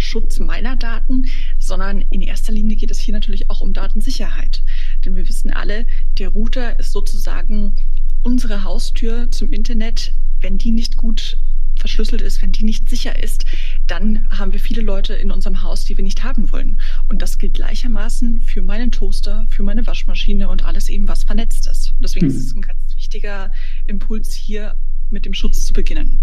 [0.02, 1.26] Schutz meiner Daten,
[1.58, 4.62] sondern in erster Linie geht es hier natürlich auch um Datensicherheit.
[5.04, 5.86] Denn wir wissen alle,
[6.18, 7.76] der Router ist sozusagen
[8.20, 10.12] unsere Haustür zum Internet.
[10.40, 11.38] Wenn die nicht gut
[11.76, 13.44] verschlüsselt ist, wenn die nicht sicher ist,
[13.86, 16.80] dann haben wir viele Leute in unserem Haus, die wir nicht haben wollen.
[17.08, 21.66] Und das gilt gleichermaßen für meinen Toaster, für meine Waschmaschine und alles eben, was vernetzt
[21.68, 21.94] ist.
[22.00, 22.32] Deswegen mhm.
[22.32, 23.52] ist es ein ganz wichtiger
[23.86, 24.74] Impuls, hier
[25.10, 26.20] mit dem Schutz zu beginnen.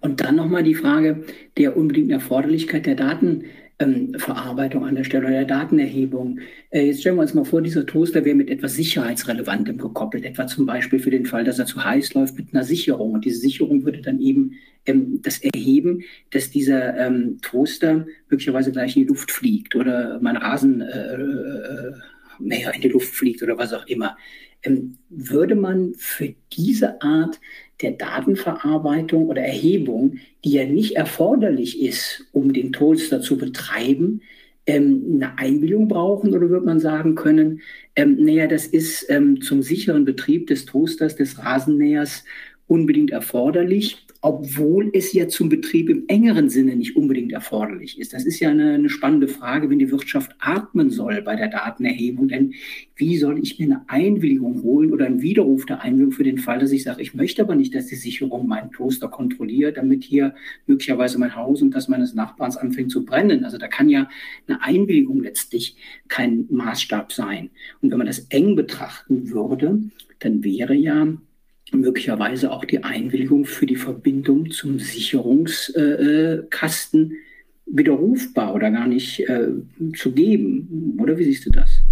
[0.00, 1.24] Und dann nochmal die Frage
[1.56, 6.40] der unbedingten Erforderlichkeit der Datenverarbeitung ähm, an der Stelle oder der Datenerhebung.
[6.70, 10.46] Äh, jetzt stellen wir uns mal vor, dieser Toaster wäre mit etwas Sicherheitsrelevantem gekoppelt, etwa
[10.46, 13.12] zum Beispiel für den Fall, dass er zu heiß läuft mit einer Sicherung.
[13.12, 14.52] Und diese Sicherung würde dann eben
[14.86, 20.36] ähm, das erheben, dass dieser ähm, Toaster möglicherweise gleich in die Luft fliegt oder mein
[20.36, 21.92] Rasen äh, äh,
[22.38, 24.16] mehr in die Luft fliegt oder was auch immer.
[24.62, 27.38] Ähm, würde man für diese Art
[27.80, 34.22] der Datenverarbeitung oder Erhebung, die ja nicht erforderlich ist, um den Toaster zu betreiben,
[34.66, 37.62] ähm, eine Einwilligung brauchen oder würde man sagen können,
[37.96, 42.24] ähm, naja, das ist ähm, zum sicheren Betrieb des Toasters, des Rasenmähers
[42.68, 48.12] unbedingt erforderlich obwohl es ja zum Betrieb im engeren Sinne nicht unbedingt erforderlich ist.
[48.12, 52.26] Das ist ja eine, eine, spannende Frage, wenn die Wirtschaft atmen soll bei der Datenerhebung.
[52.26, 52.54] Denn
[52.96, 56.58] wie soll ich mir eine Einwilligung holen oder einen Widerruf der Einwilligung für den Fall,
[56.58, 60.34] dass ich sage, ich möchte aber nicht, dass die Sicherung meinen Kloster kontrolliert, damit hier
[60.66, 63.44] möglicherweise mein Haus und das meines Nachbarns anfängt zu brennen.
[63.44, 64.08] Also da kann ja
[64.48, 65.76] eine Einwilligung letztlich
[66.08, 67.50] kein Maßstab sein.
[67.80, 69.80] Und wenn man das eng betrachten würde,
[70.18, 71.06] dann wäre ja
[71.74, 77.12] möglicherweise auch die Einwilligung für die Verbindung zum Sicherungskasten
[77.66, 79.48] widerrufbar oder gar nicht äh,
[79.96, 80.96] zu geben.
[81.00, 81.82] Oder wie siehst du das?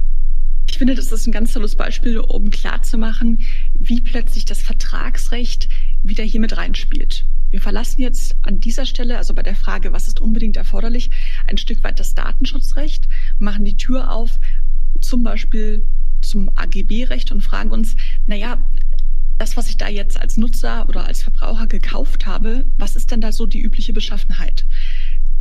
[0.68, 3.40] Ich finde, das ist ein ganz tolles Beispiel, um klarzumachen,
[3.78, 5.68] wie plötzlich das Vertragsrecht
[6.02, 7.26] wieder hier mit reinspielt.
[7.50, 11.10] Wir verlassen jetzt an dieser Stelle, also bei der Frage, was ist unbedingt erforderlich,
[11.46, 13.08] ein Stück weit das Datenschutzrecht,
[13.38, 14.40] machen die Tür auf,
[15.00, 15.86] zum Beispiel
[16.20, 17.94] zum AGB-Recht und fragen uns,
[18.26, 18.60] naja,
[19.38, 23.20] das, was ich da jetzt als Nutzer oder als Verbraucher gekauft habe, was ist denn
[23.20, 24.66] da so die übliche Beschaffenheit?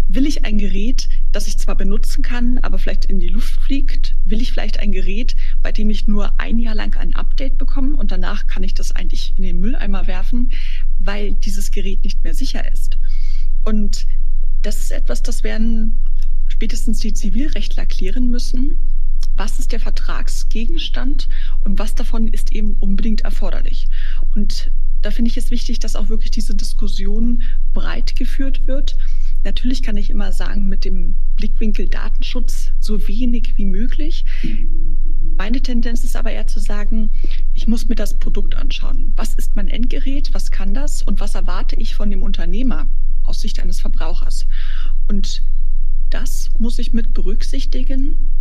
[0.08, 4.16] Will ich ein Gerät, das ich zwar benutzen kann, aber vielleicht in die Luft fliegt?
[4.24, 7.96] Will ich vielleicht ein Gerät, bei dem ich nur ein Jahr lang ein Update bekomme
[7.96, 10.52] und danach kann ich das eigentlich in den Mülleimer werfen,
[11.00, 13.00] weil dieses Gerät nicht mehr sicher ist?
[13.64, 14.06] Und
[14.62, 16.02] das ist etwas, das werden
[16.48, 18.78] spätestens die Zivilrechtler klären müssen.
[19.36, 21.28] Was ist der Vertragsgegenstand
[21.62, 23.88] und was davon ist eben unbedingt erforderlich?
[24.34, 24.72] Und
[25.02, 28.98] da finde ich es wichtig, dass auch wirklich diese Diskussion breit geführt wird
[29.46, 34.26] Natürlich kann ich immer sagen, mit dem Blickwinkel Datenschutz so wenig wie möglich.
[35.38, 37.12] Meine Tendenz ist aber eher zu sagen,
[37.54, 39.14] ich muss mir das Produkt anschauen.
[39.16, 40.34] Was ist mein Endgerät?
[40.34, 41.04] Was kann das?
[41.04, 42.88] Und was erwarte ich von dem Unternehmer
[43.24, 44.48] aus Sicht eines Verbrauchers?
[45.08, 45.44] Und
[46.10, 48.32] das muss ich mit berücksichtigen.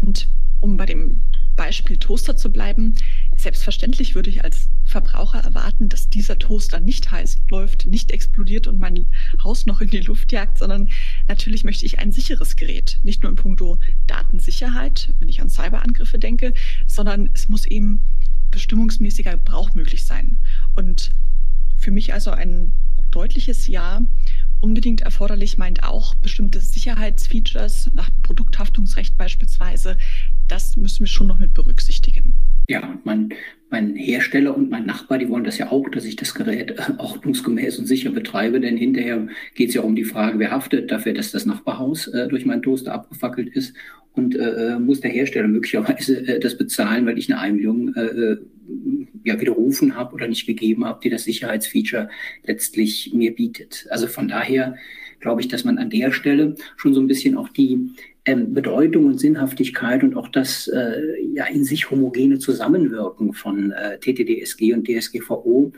[0.00, 0.28] Und
[0.60, 1.22] um bei dem
[1.56, 2.94] Beispiel Toaster zu bleiben,
[3.36, 8.78] selbstverständlich würde ich als Verbraucher erwarten, dass dieser Toaster nicht heiß läuft, nicht explodiert und
[8.78, 9.06] mein
[9.42, 10.88] Haus noch in die Luft jagt, sondern
[11.28, 13.00] natürlich möchte ich ein sicheres Gerät.
[13.02, 16.52] Nicht nur in puncto Datensicherheit, wenn ich an Cyberangriffe denke,
[16.86, 18.02] sondern es muss eben
[18.50, 20.36] bestimmungsmäßiger Gebrauch möglich sein.
[20.74, 21.10] Und
[21.78, 22.72] für mich also ein
[23.10, 24.02] deutliches Ja.
[24.60, 29.96] Unbedingt erforderlich meint auch bestimmte Sicherheitsfeatures nach dem Produkthaftungsrecht beispielsweise.
[30.48, 32.34] Das müssen wir schon noch mit berücksichtigen.
[32.68, 33.30] Ja, mein,
[33.70, 36.92] mein Hersteller und mein Nachbar, die wollen das ja auch, dass ich das Gerät äh,
[36.98, 41.14] ordnungsgemäß und sicher betreibe, denn hinterher geht es ja um die Frage, wer haftet dafür,
[41.14, 43.74] dass das Nachbarhaus äh, durch meinen Toaster abgefackelt ist
[44.12, 48.36] und äh, äh muss der Hersteller möglicherweise äh, das bezahlen, weil ich eine Einwilligung äh
[49.24, 52.08] ja, widerrufen habe oder nicht gegeben habe, die das Sicherheitsfeature
[52.44, 53.86] letztlich mir bietet.
[53.90, 54.76] Also von daher
[55.26, 57.90] glaube ich, dass man an der Stelle schon so ein bisschen auch die
[58.26, 61.00] ähm, Bedeutung und Sinnhaftigkeit und auch das äh,
[61.34, 65.72] ja in sich homogene Zusammenwirken von äh, TTDSG und DSGVO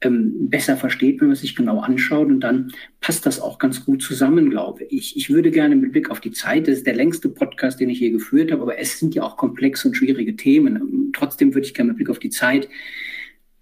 [0.00, 2.28] ähm, besser versteht, wenn man sich genau anschaut.
[2.28, 2.72] Und dann
[3.02, 5.14] passt das auch ganz gut zusammen, glaube ich.
[5.14, 8.00] Ich würde gerne mit Blick auf die Zeit, das ist der längste Podcast, den ich
[8.00, 11.12] je geführt habe, aber es sind ja auch komplexe und schwierige Themen.
[11.12, 12.70] Trotzdem würde ich gerne mit Blick auf die Zeit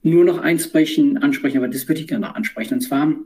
[0.04, 2.74] nur noch eins sprechen, ansprechen, aber das würde ich gerne ansprechen.
[2.74, 3.16] Und zwar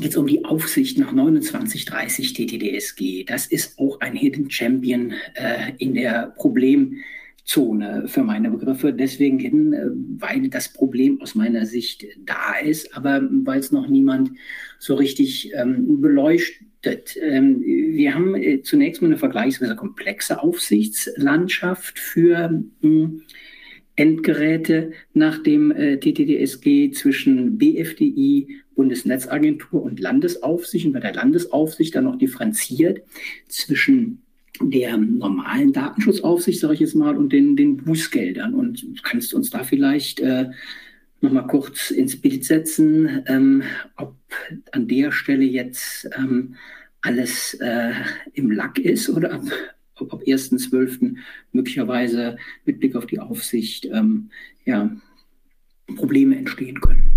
[0.00, 3.24] geht um die Aufsicht nach 2930 TTDSG.
[3.24, 8.92] Das ist auch ein Hidden Champion äh, in der Problemzone für meine Begriffe.
[8.92, 9.86] Deswegen hin, äh,
[10.18, 14.30] weil das Problem aus meiner Sicht da ist, aber weil es noch niemand
[14.78, 17.16] so richtig ähm, beleuchtet.
[17.20, 23.22] Ähm, wir haben äh, zunächst mal eine vergleichsweise komplexe Aufsichtslandschaft für mh, hm,
[23.96, 32.04] Endgeräte nach dem äh, TTDSG zwischen BFDI, Bundesnetzagentur und Landesaufsicht und bei der Landesaufsicht dann
[32.04, 33.02] noch differenziert
[33.48, 34.22] zwischen
[34.60, 38.54] der normalen Datenschutzaufsicht, sage ich jetzt mal, und den, den Bußgeldern.
[38.54, 40.50] Und kannst du uns da vielleicht äh,
[41.20, 43.62] noch mal kurz ins Bild setzen, ähm,
[43.96, 44.16] ob
[44.72, 46.54] an der Stelle jetzt ähm,
[47.00, 47.92] alles äh,
[48.32, 49.42] im Lack ist oder
[49.98, 51.16] ob, ab 1.12.
[51.52, 54.30] möglicherweise mit Blick auf die Aufsicht ähm,
[54.64, 54.90] ja,
[55.96, 57.16] Probleme entstehen können.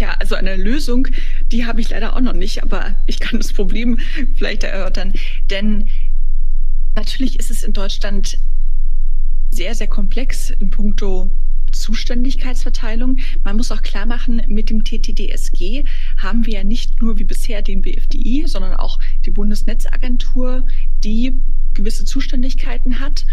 [0.00, 1.06] Ja, also eine Lösung,
[1.52, 3.98] die habe ich leider auch noch nicht, aber ich kann das Problem
[4.34, 5.12] vielleicht erörtern.
[5.50, 5.88] Denn
[6.96, 8.38] natürlich ist es in Deutschland
[9.50, 11.30] sehr, sehr komplex in puncto
[11.70, 13.18] Zuständigkeitsverteilung.
[13.42, 15.84] Man muss auch klar machen, mit dem TTDSG
[16.16, 20.66] haben wir ja nicht nur wie bisher den BFDI, sondern auch die Bundesnetzagentur,
[21.02, 21.40] die
[21.74, 23.26] gewisse Zuständigkeiten hat.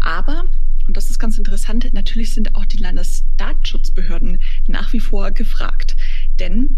[0.00, 0.46] Aber,
[0.86, 5.96] und das ist ganz interessant, natürlich sind auch die Landesdatenschutzbehörden nach wie vor gefragt.
[6.38, 6.76] Denn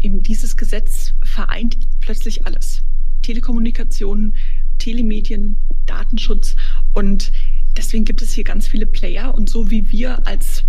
[0.00, 2.82] eben dieses Gesetz vereint plötzlich alles.
[3.22, 4.34] Telekommunikation,
[4.78, 6.54] Telemedien, Datenschutz
[6.92, 7.32] und
[7.76, 10.64] deswegen gibt es hier ganz viele Player und so wie wir als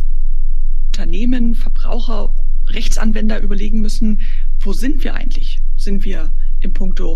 [0.87, 2.35] Unternehmen, Verbraucher,
[2.67, 4.21] Rechtsanwender überlegen müssen,
[4.59, 5.59] wo sind wir eigentlich?
[5.75, 7.06] Sind wir im Punkto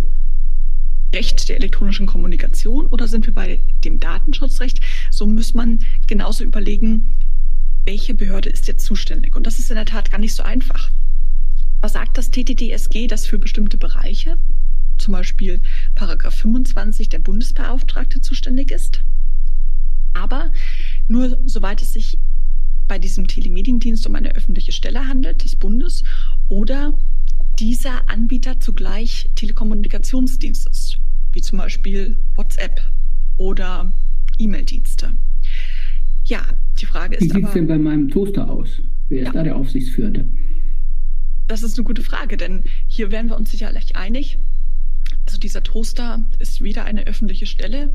[1.51, 4.79] der elektronischen Kommunikation oder sind wir bei dem Datenschutzrecht?
[5.11, 7.13] So muss man genauso überlegen,
[7.85, 9.35] welche Behörde ist jetzt zuständig?
[9.35, 10.89] Und das ist in der Tat gar nicht so einfach.
[11.81, 14.37] Was sagt das TTDSG, das für bestimmte Bereiche,
[14.97, 15.59] zum Beispiel
[15.93, 19.01] Paragraph 25, der Bundesbeauftragte zuständig ist?
[20.13, 20.53] Aber
[21.09, 22.17] nur soweit es sich
[22.87, 26.03] bei diesem Telemediendienst um eine öffentliche Stelle handelt des Bundes
[26.47, 26.97] oder
[27.59, 30.97] dieser Anbieter zugleich Telekommunikationsdienstes,
[31.33, 32.81] wie zum Beispiel WhatsApp
[33.37, 33.93] oder
[34.37, 35.11] E-Mail-Dienste.
[36.23, 36.41] Ja,
[36.79, 37.23] die Frage ist.
[37.23, 38.81] Wie sieht es denn bei meinem Toaster aus?
[39.09, 39.33] Wer ist ja.
[39.33, 40.29] da der Aufsichtsführende?
[41.47, 44.37] Das ist eine gute Frage, denn hier wären wir uns sicherlich einig.
[45.25, 47.93] Also dieser Toaster ist weder eine öffentliche Stelle,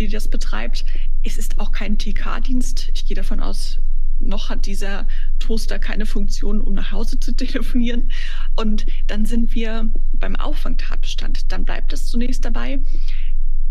[0.00, 0.84] die das betreibt.
[1.22, 2.90] Es ist auch kein TK-Dienst.
[2.94, 3.78] Ich gehe davon aus,
[4.22, 5.06] noch hat dieser
[5.38, 8.10] Toaster keine Funktion, um nach Hause zu telefonieren.
[8.56, 11.52] Und dann sind wir beim Auffangtatbestand.
[11.52, 12.80] Dann bleibt es zunächst dabei,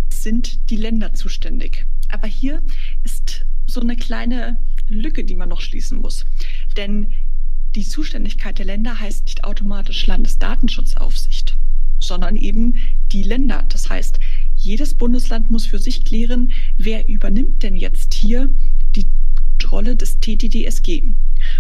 [0.10, 1.86] sind die Länder zuständig.
[2.10, 2.62] Aber hier
[3.04, 6.26] ist so eine kleine Lücke, die man noch schließen muss.
[6.76, 7.14] Denn
[7.76, 11.56] die Zuständigkeit der Länder heißt nicht automatisch Landesdatenschutzaufsicht,
[12.00, 12.76] sondern eben
[13.12, 13.64] die Länder.
[13.70, 14.20] Das heißt,
[14.56, 18.50] jedes Bundesland muss für sich klären, wer übernimmt denn jetzt hier
[18.96, 19.08] die
[19.70, 21.04] Rolle des TTDSG.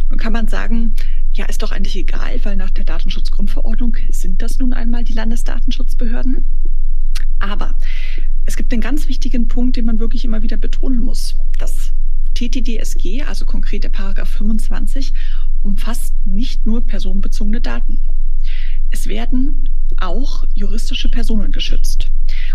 [0.09, 0.95] Nun kann man sagen,
[1.33, 6.45] ja, ist doch eigentlich egal, weil nach der Datenschutzgrundverordnung sind das nun einmal die Landesdatenschutzbehörden.
[7.39, 7.75] Aber
[8.45, 11.35] es gibt einen ganz wichtigen Punkt, den man wirklich immer wieder betonen muss.
[11.57, 11.93] Das
[12.35, 15.13] TTDSG, also konkret der Paragraph 25,
[15.63, 18.01] umfasst nicht nur personenbezogene Daten.
[18.89, 22.11] Es werden auch juristische Personen geschützt.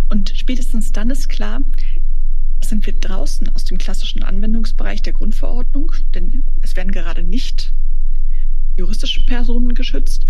[0.08, 1.62] Und spätestens dann ist klar,
[2.68, 7.72] sind wir draußen aus dem klassischen Anwendungsbereich der Grundverordnung, denn es werden gerade nicht
[8.78, 10.26] juristische Personen geschützt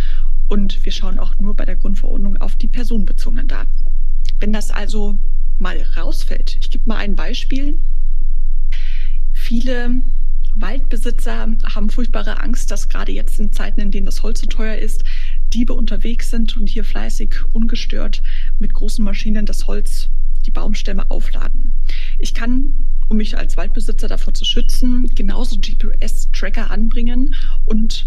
[0.49, 3.85] und wir schauen auch nur bei der Grundverordnung auf die personenbezogenen Daten.
[4.39, 5.19] Wenn das also
[5.59, 7.79] mal rausfällt, ich gebe mal ein Beispiel.
[9.33, 10.03] Viele
[10.55, 14.77] Waldbesitzer haben furchtbare Angst, dass gerade jetzt in Zeiten, in denen das Holz so teuer
[14.77, 15.05] ist,
[15.53, 18.23] Diebe unterwegs sind und hier fleißig ungestört
[18.59, 20.09] mit großen Maschinen das Holz,
[20.47, 21.73] die Baumstämme aufladen.
[22.19, 22.73] Ich kann,
[23.09, 27.35] um mich als Waldbesitzer davor zu schützen, genauso GPS-Tracker anbringen
[27.65, 28.07] und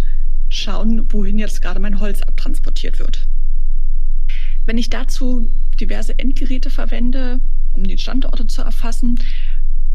[0.50, 3.28] schauen, wohin jetzt gerade mein Holz abtransportiert wird.
[4.66, 7.40] Wenn ich dazu diverse Endgeräte verwende,
[7.74, 9.20] um die Standorte zu erfassen,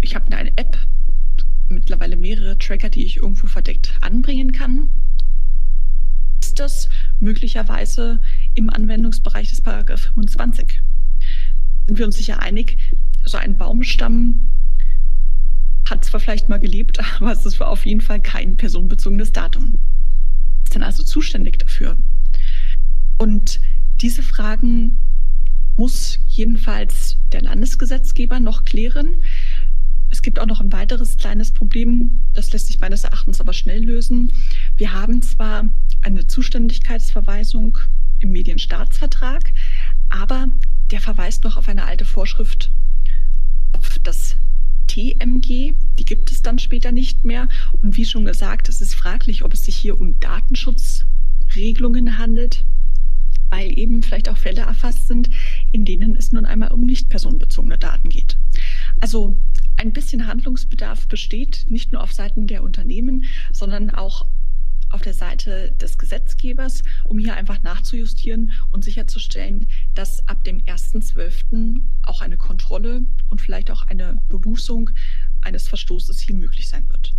[0.01, 0.78] ich habe eine App,
[1.68, 4.90] mittlerweile mehrere Tracker, die ich irgendwo verdeckt anbringen kann,
[6.40, 6.88] ist das
[7.20, 8.20] möglicherweise
[8.55, 10.82] im Anwendungsbereich des Paragraph 25.
[11.87, 12.78] Sind wir uns sicher einig,
[13.24, 14.51] so ein Baumstamm
[15.89, 19.78] hat zwar vielleicht mal gelebt, aber es ist auf jeden Fall kein personenbezogenes Datum.
[20.64, 21.97] Ist dann also zuständig dafür?
[23.18, 23.61] Und
[24.01, 24.99] diese Fragen
[25.76, 29.22] muss jedenfalls der Landesgesetzgeber noch klären.
[30.11, 33.85] Es gibt auch noch ein weiteres kleines Problem, das lässt sich meines Erachtens aber schnell
[33.85, 34.32] lösen.
[34.76, 35.68] Wir haben zwar
[36.03, 37.78] eine Zuständigkeitsverweisung
[38.20, 39.53] im Medienstaatsvertrag,
[40.11, 40.49] aber
[40.95, 42.70] der verweist noch auf eine alte Vorschrift,
[43.72, 44.36] auf das
[44.86, 47.49] TMG, die gibt es dann später nicht mehr.
[47.82, 52.64] Und wie schon gesagt, es ist fraglich, ob es sich hier um Datenschutzregelungen handelt,
[53.51, 55.30] weil eben vielleicht auch Fälle erfasst sind,
[55.72, 58.38] in denen es nun einmal um nicht personenbezogene Daten geht.
[59.01, 59.36] Also
[59.76, 64.26] ein bisschen Handlungsbedarf besteht, nicht nur auf Seiten der Unternehmen, sondern auch
[64.95, 71.80] auf der Seite des Gesetzgebers, um hier einfach nachzujustieren und sicherzustellen, dass ab dem 1.12.
[72.07, 74.90] auch eine Kontrolle und vielleicht auch eine Bebußung
[75.42, 77.12] eines Verstoßes hier möglich sein wird.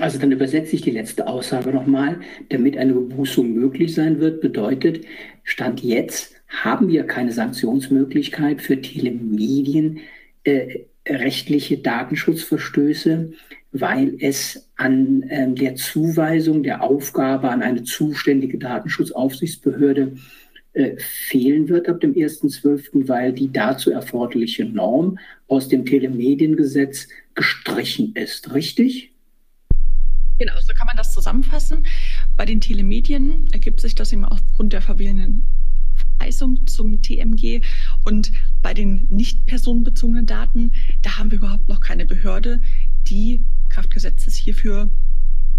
[0.00, 2.20] Also dann übersetze ich die letzte Aussage nochmal.
[2.48, 5.04] Damit eine Bebußung möglich sein wird, bedeutet,
[5.44, 10.00] Stand jetzt haben wir keine Sanktionsmöglichkeit für Telemedien,
[10.44, 13.32] äh, rechtliche Datenschutzverstöße,
[13.72, 20.16] weil es an äh, der Zuweisung der Aufgabe an eine zuständige Datenschutzaufsichtsbehörde
[20.72, 25.18] äh, fehlen wird ab dem 1.12., weil die dazu erforderliche Norm
[25.48, 28.52] aus dem Telemediengesetz gestrichen ist.
[28.54, 29.12] Richtig?
[30.38, 31.86] Genau, so kann man das zusammenfassen.
[32.36, 35.46] Bei den Telemedien ergibt sich das eben aufgrund der verwählenden
[36.18, 37.60] Verweisung zum TMG
[38.04, 42.62] und bei den nicht personenbezogenen Daten, da haben wir überhaupt noch keine Behörde,
[43.08, 44.90] die Kraftgesetzes hierfür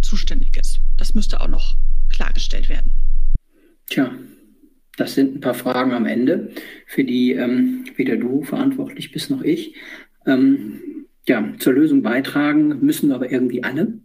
[0.01, 0.79] zuständig ist.
[0.97, 1.75] Das müsste auch noch
[2.09, 2.91] klargestellt werden.
[3.89, 4.13] Tja,
[4.97, 6.51] das sind ein paar Fragen am Ende,
[6.85, 9.75] für die ähm, weder du verantwortlich bist noch ich.
[10.25, 10.79] Ähm,
[11.27, 13.99] ja, zur Lösung beitragen müssen wir aber irgendwie alle.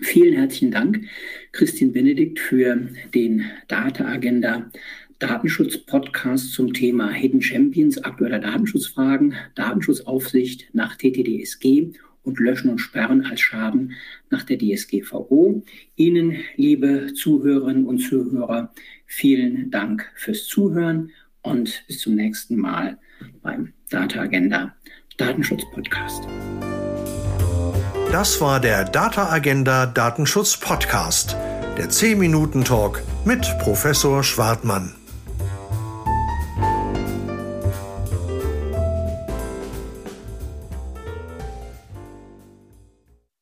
[0.00, 1.04] Vielen herzlichen Dank,
[1.52, 4.70] Christine Benedikt, für den Data Agenda
[5.18, 11.92] Datenschutz-Podcast zum Thema Hidden Champions aktueller Datenschutzfragen, Datenschutzaufsicht nach TTDSG
[12.22, 13.92] und Löschen und Sperren als Schaden
[14.30, 15.62] nach der DSGVO.
[15.96, 18.72] Ihnen, liebe Zuhörerinnen und Zuhörer,
[19.06, 21.10] vielen Dank fürs Zuhören
[21.42, 22.98] und bis zum nächsten Mal
[23.42, 24.74] beim Data Agenda
[25.16, 26.24] Datenschutz Podcast.
[28.12, 31.36] Das war der Data Agenda Datenschutz Podcast,
[31.78, 34.99] der 10 Minuten Talk mit Professor Schwartmann.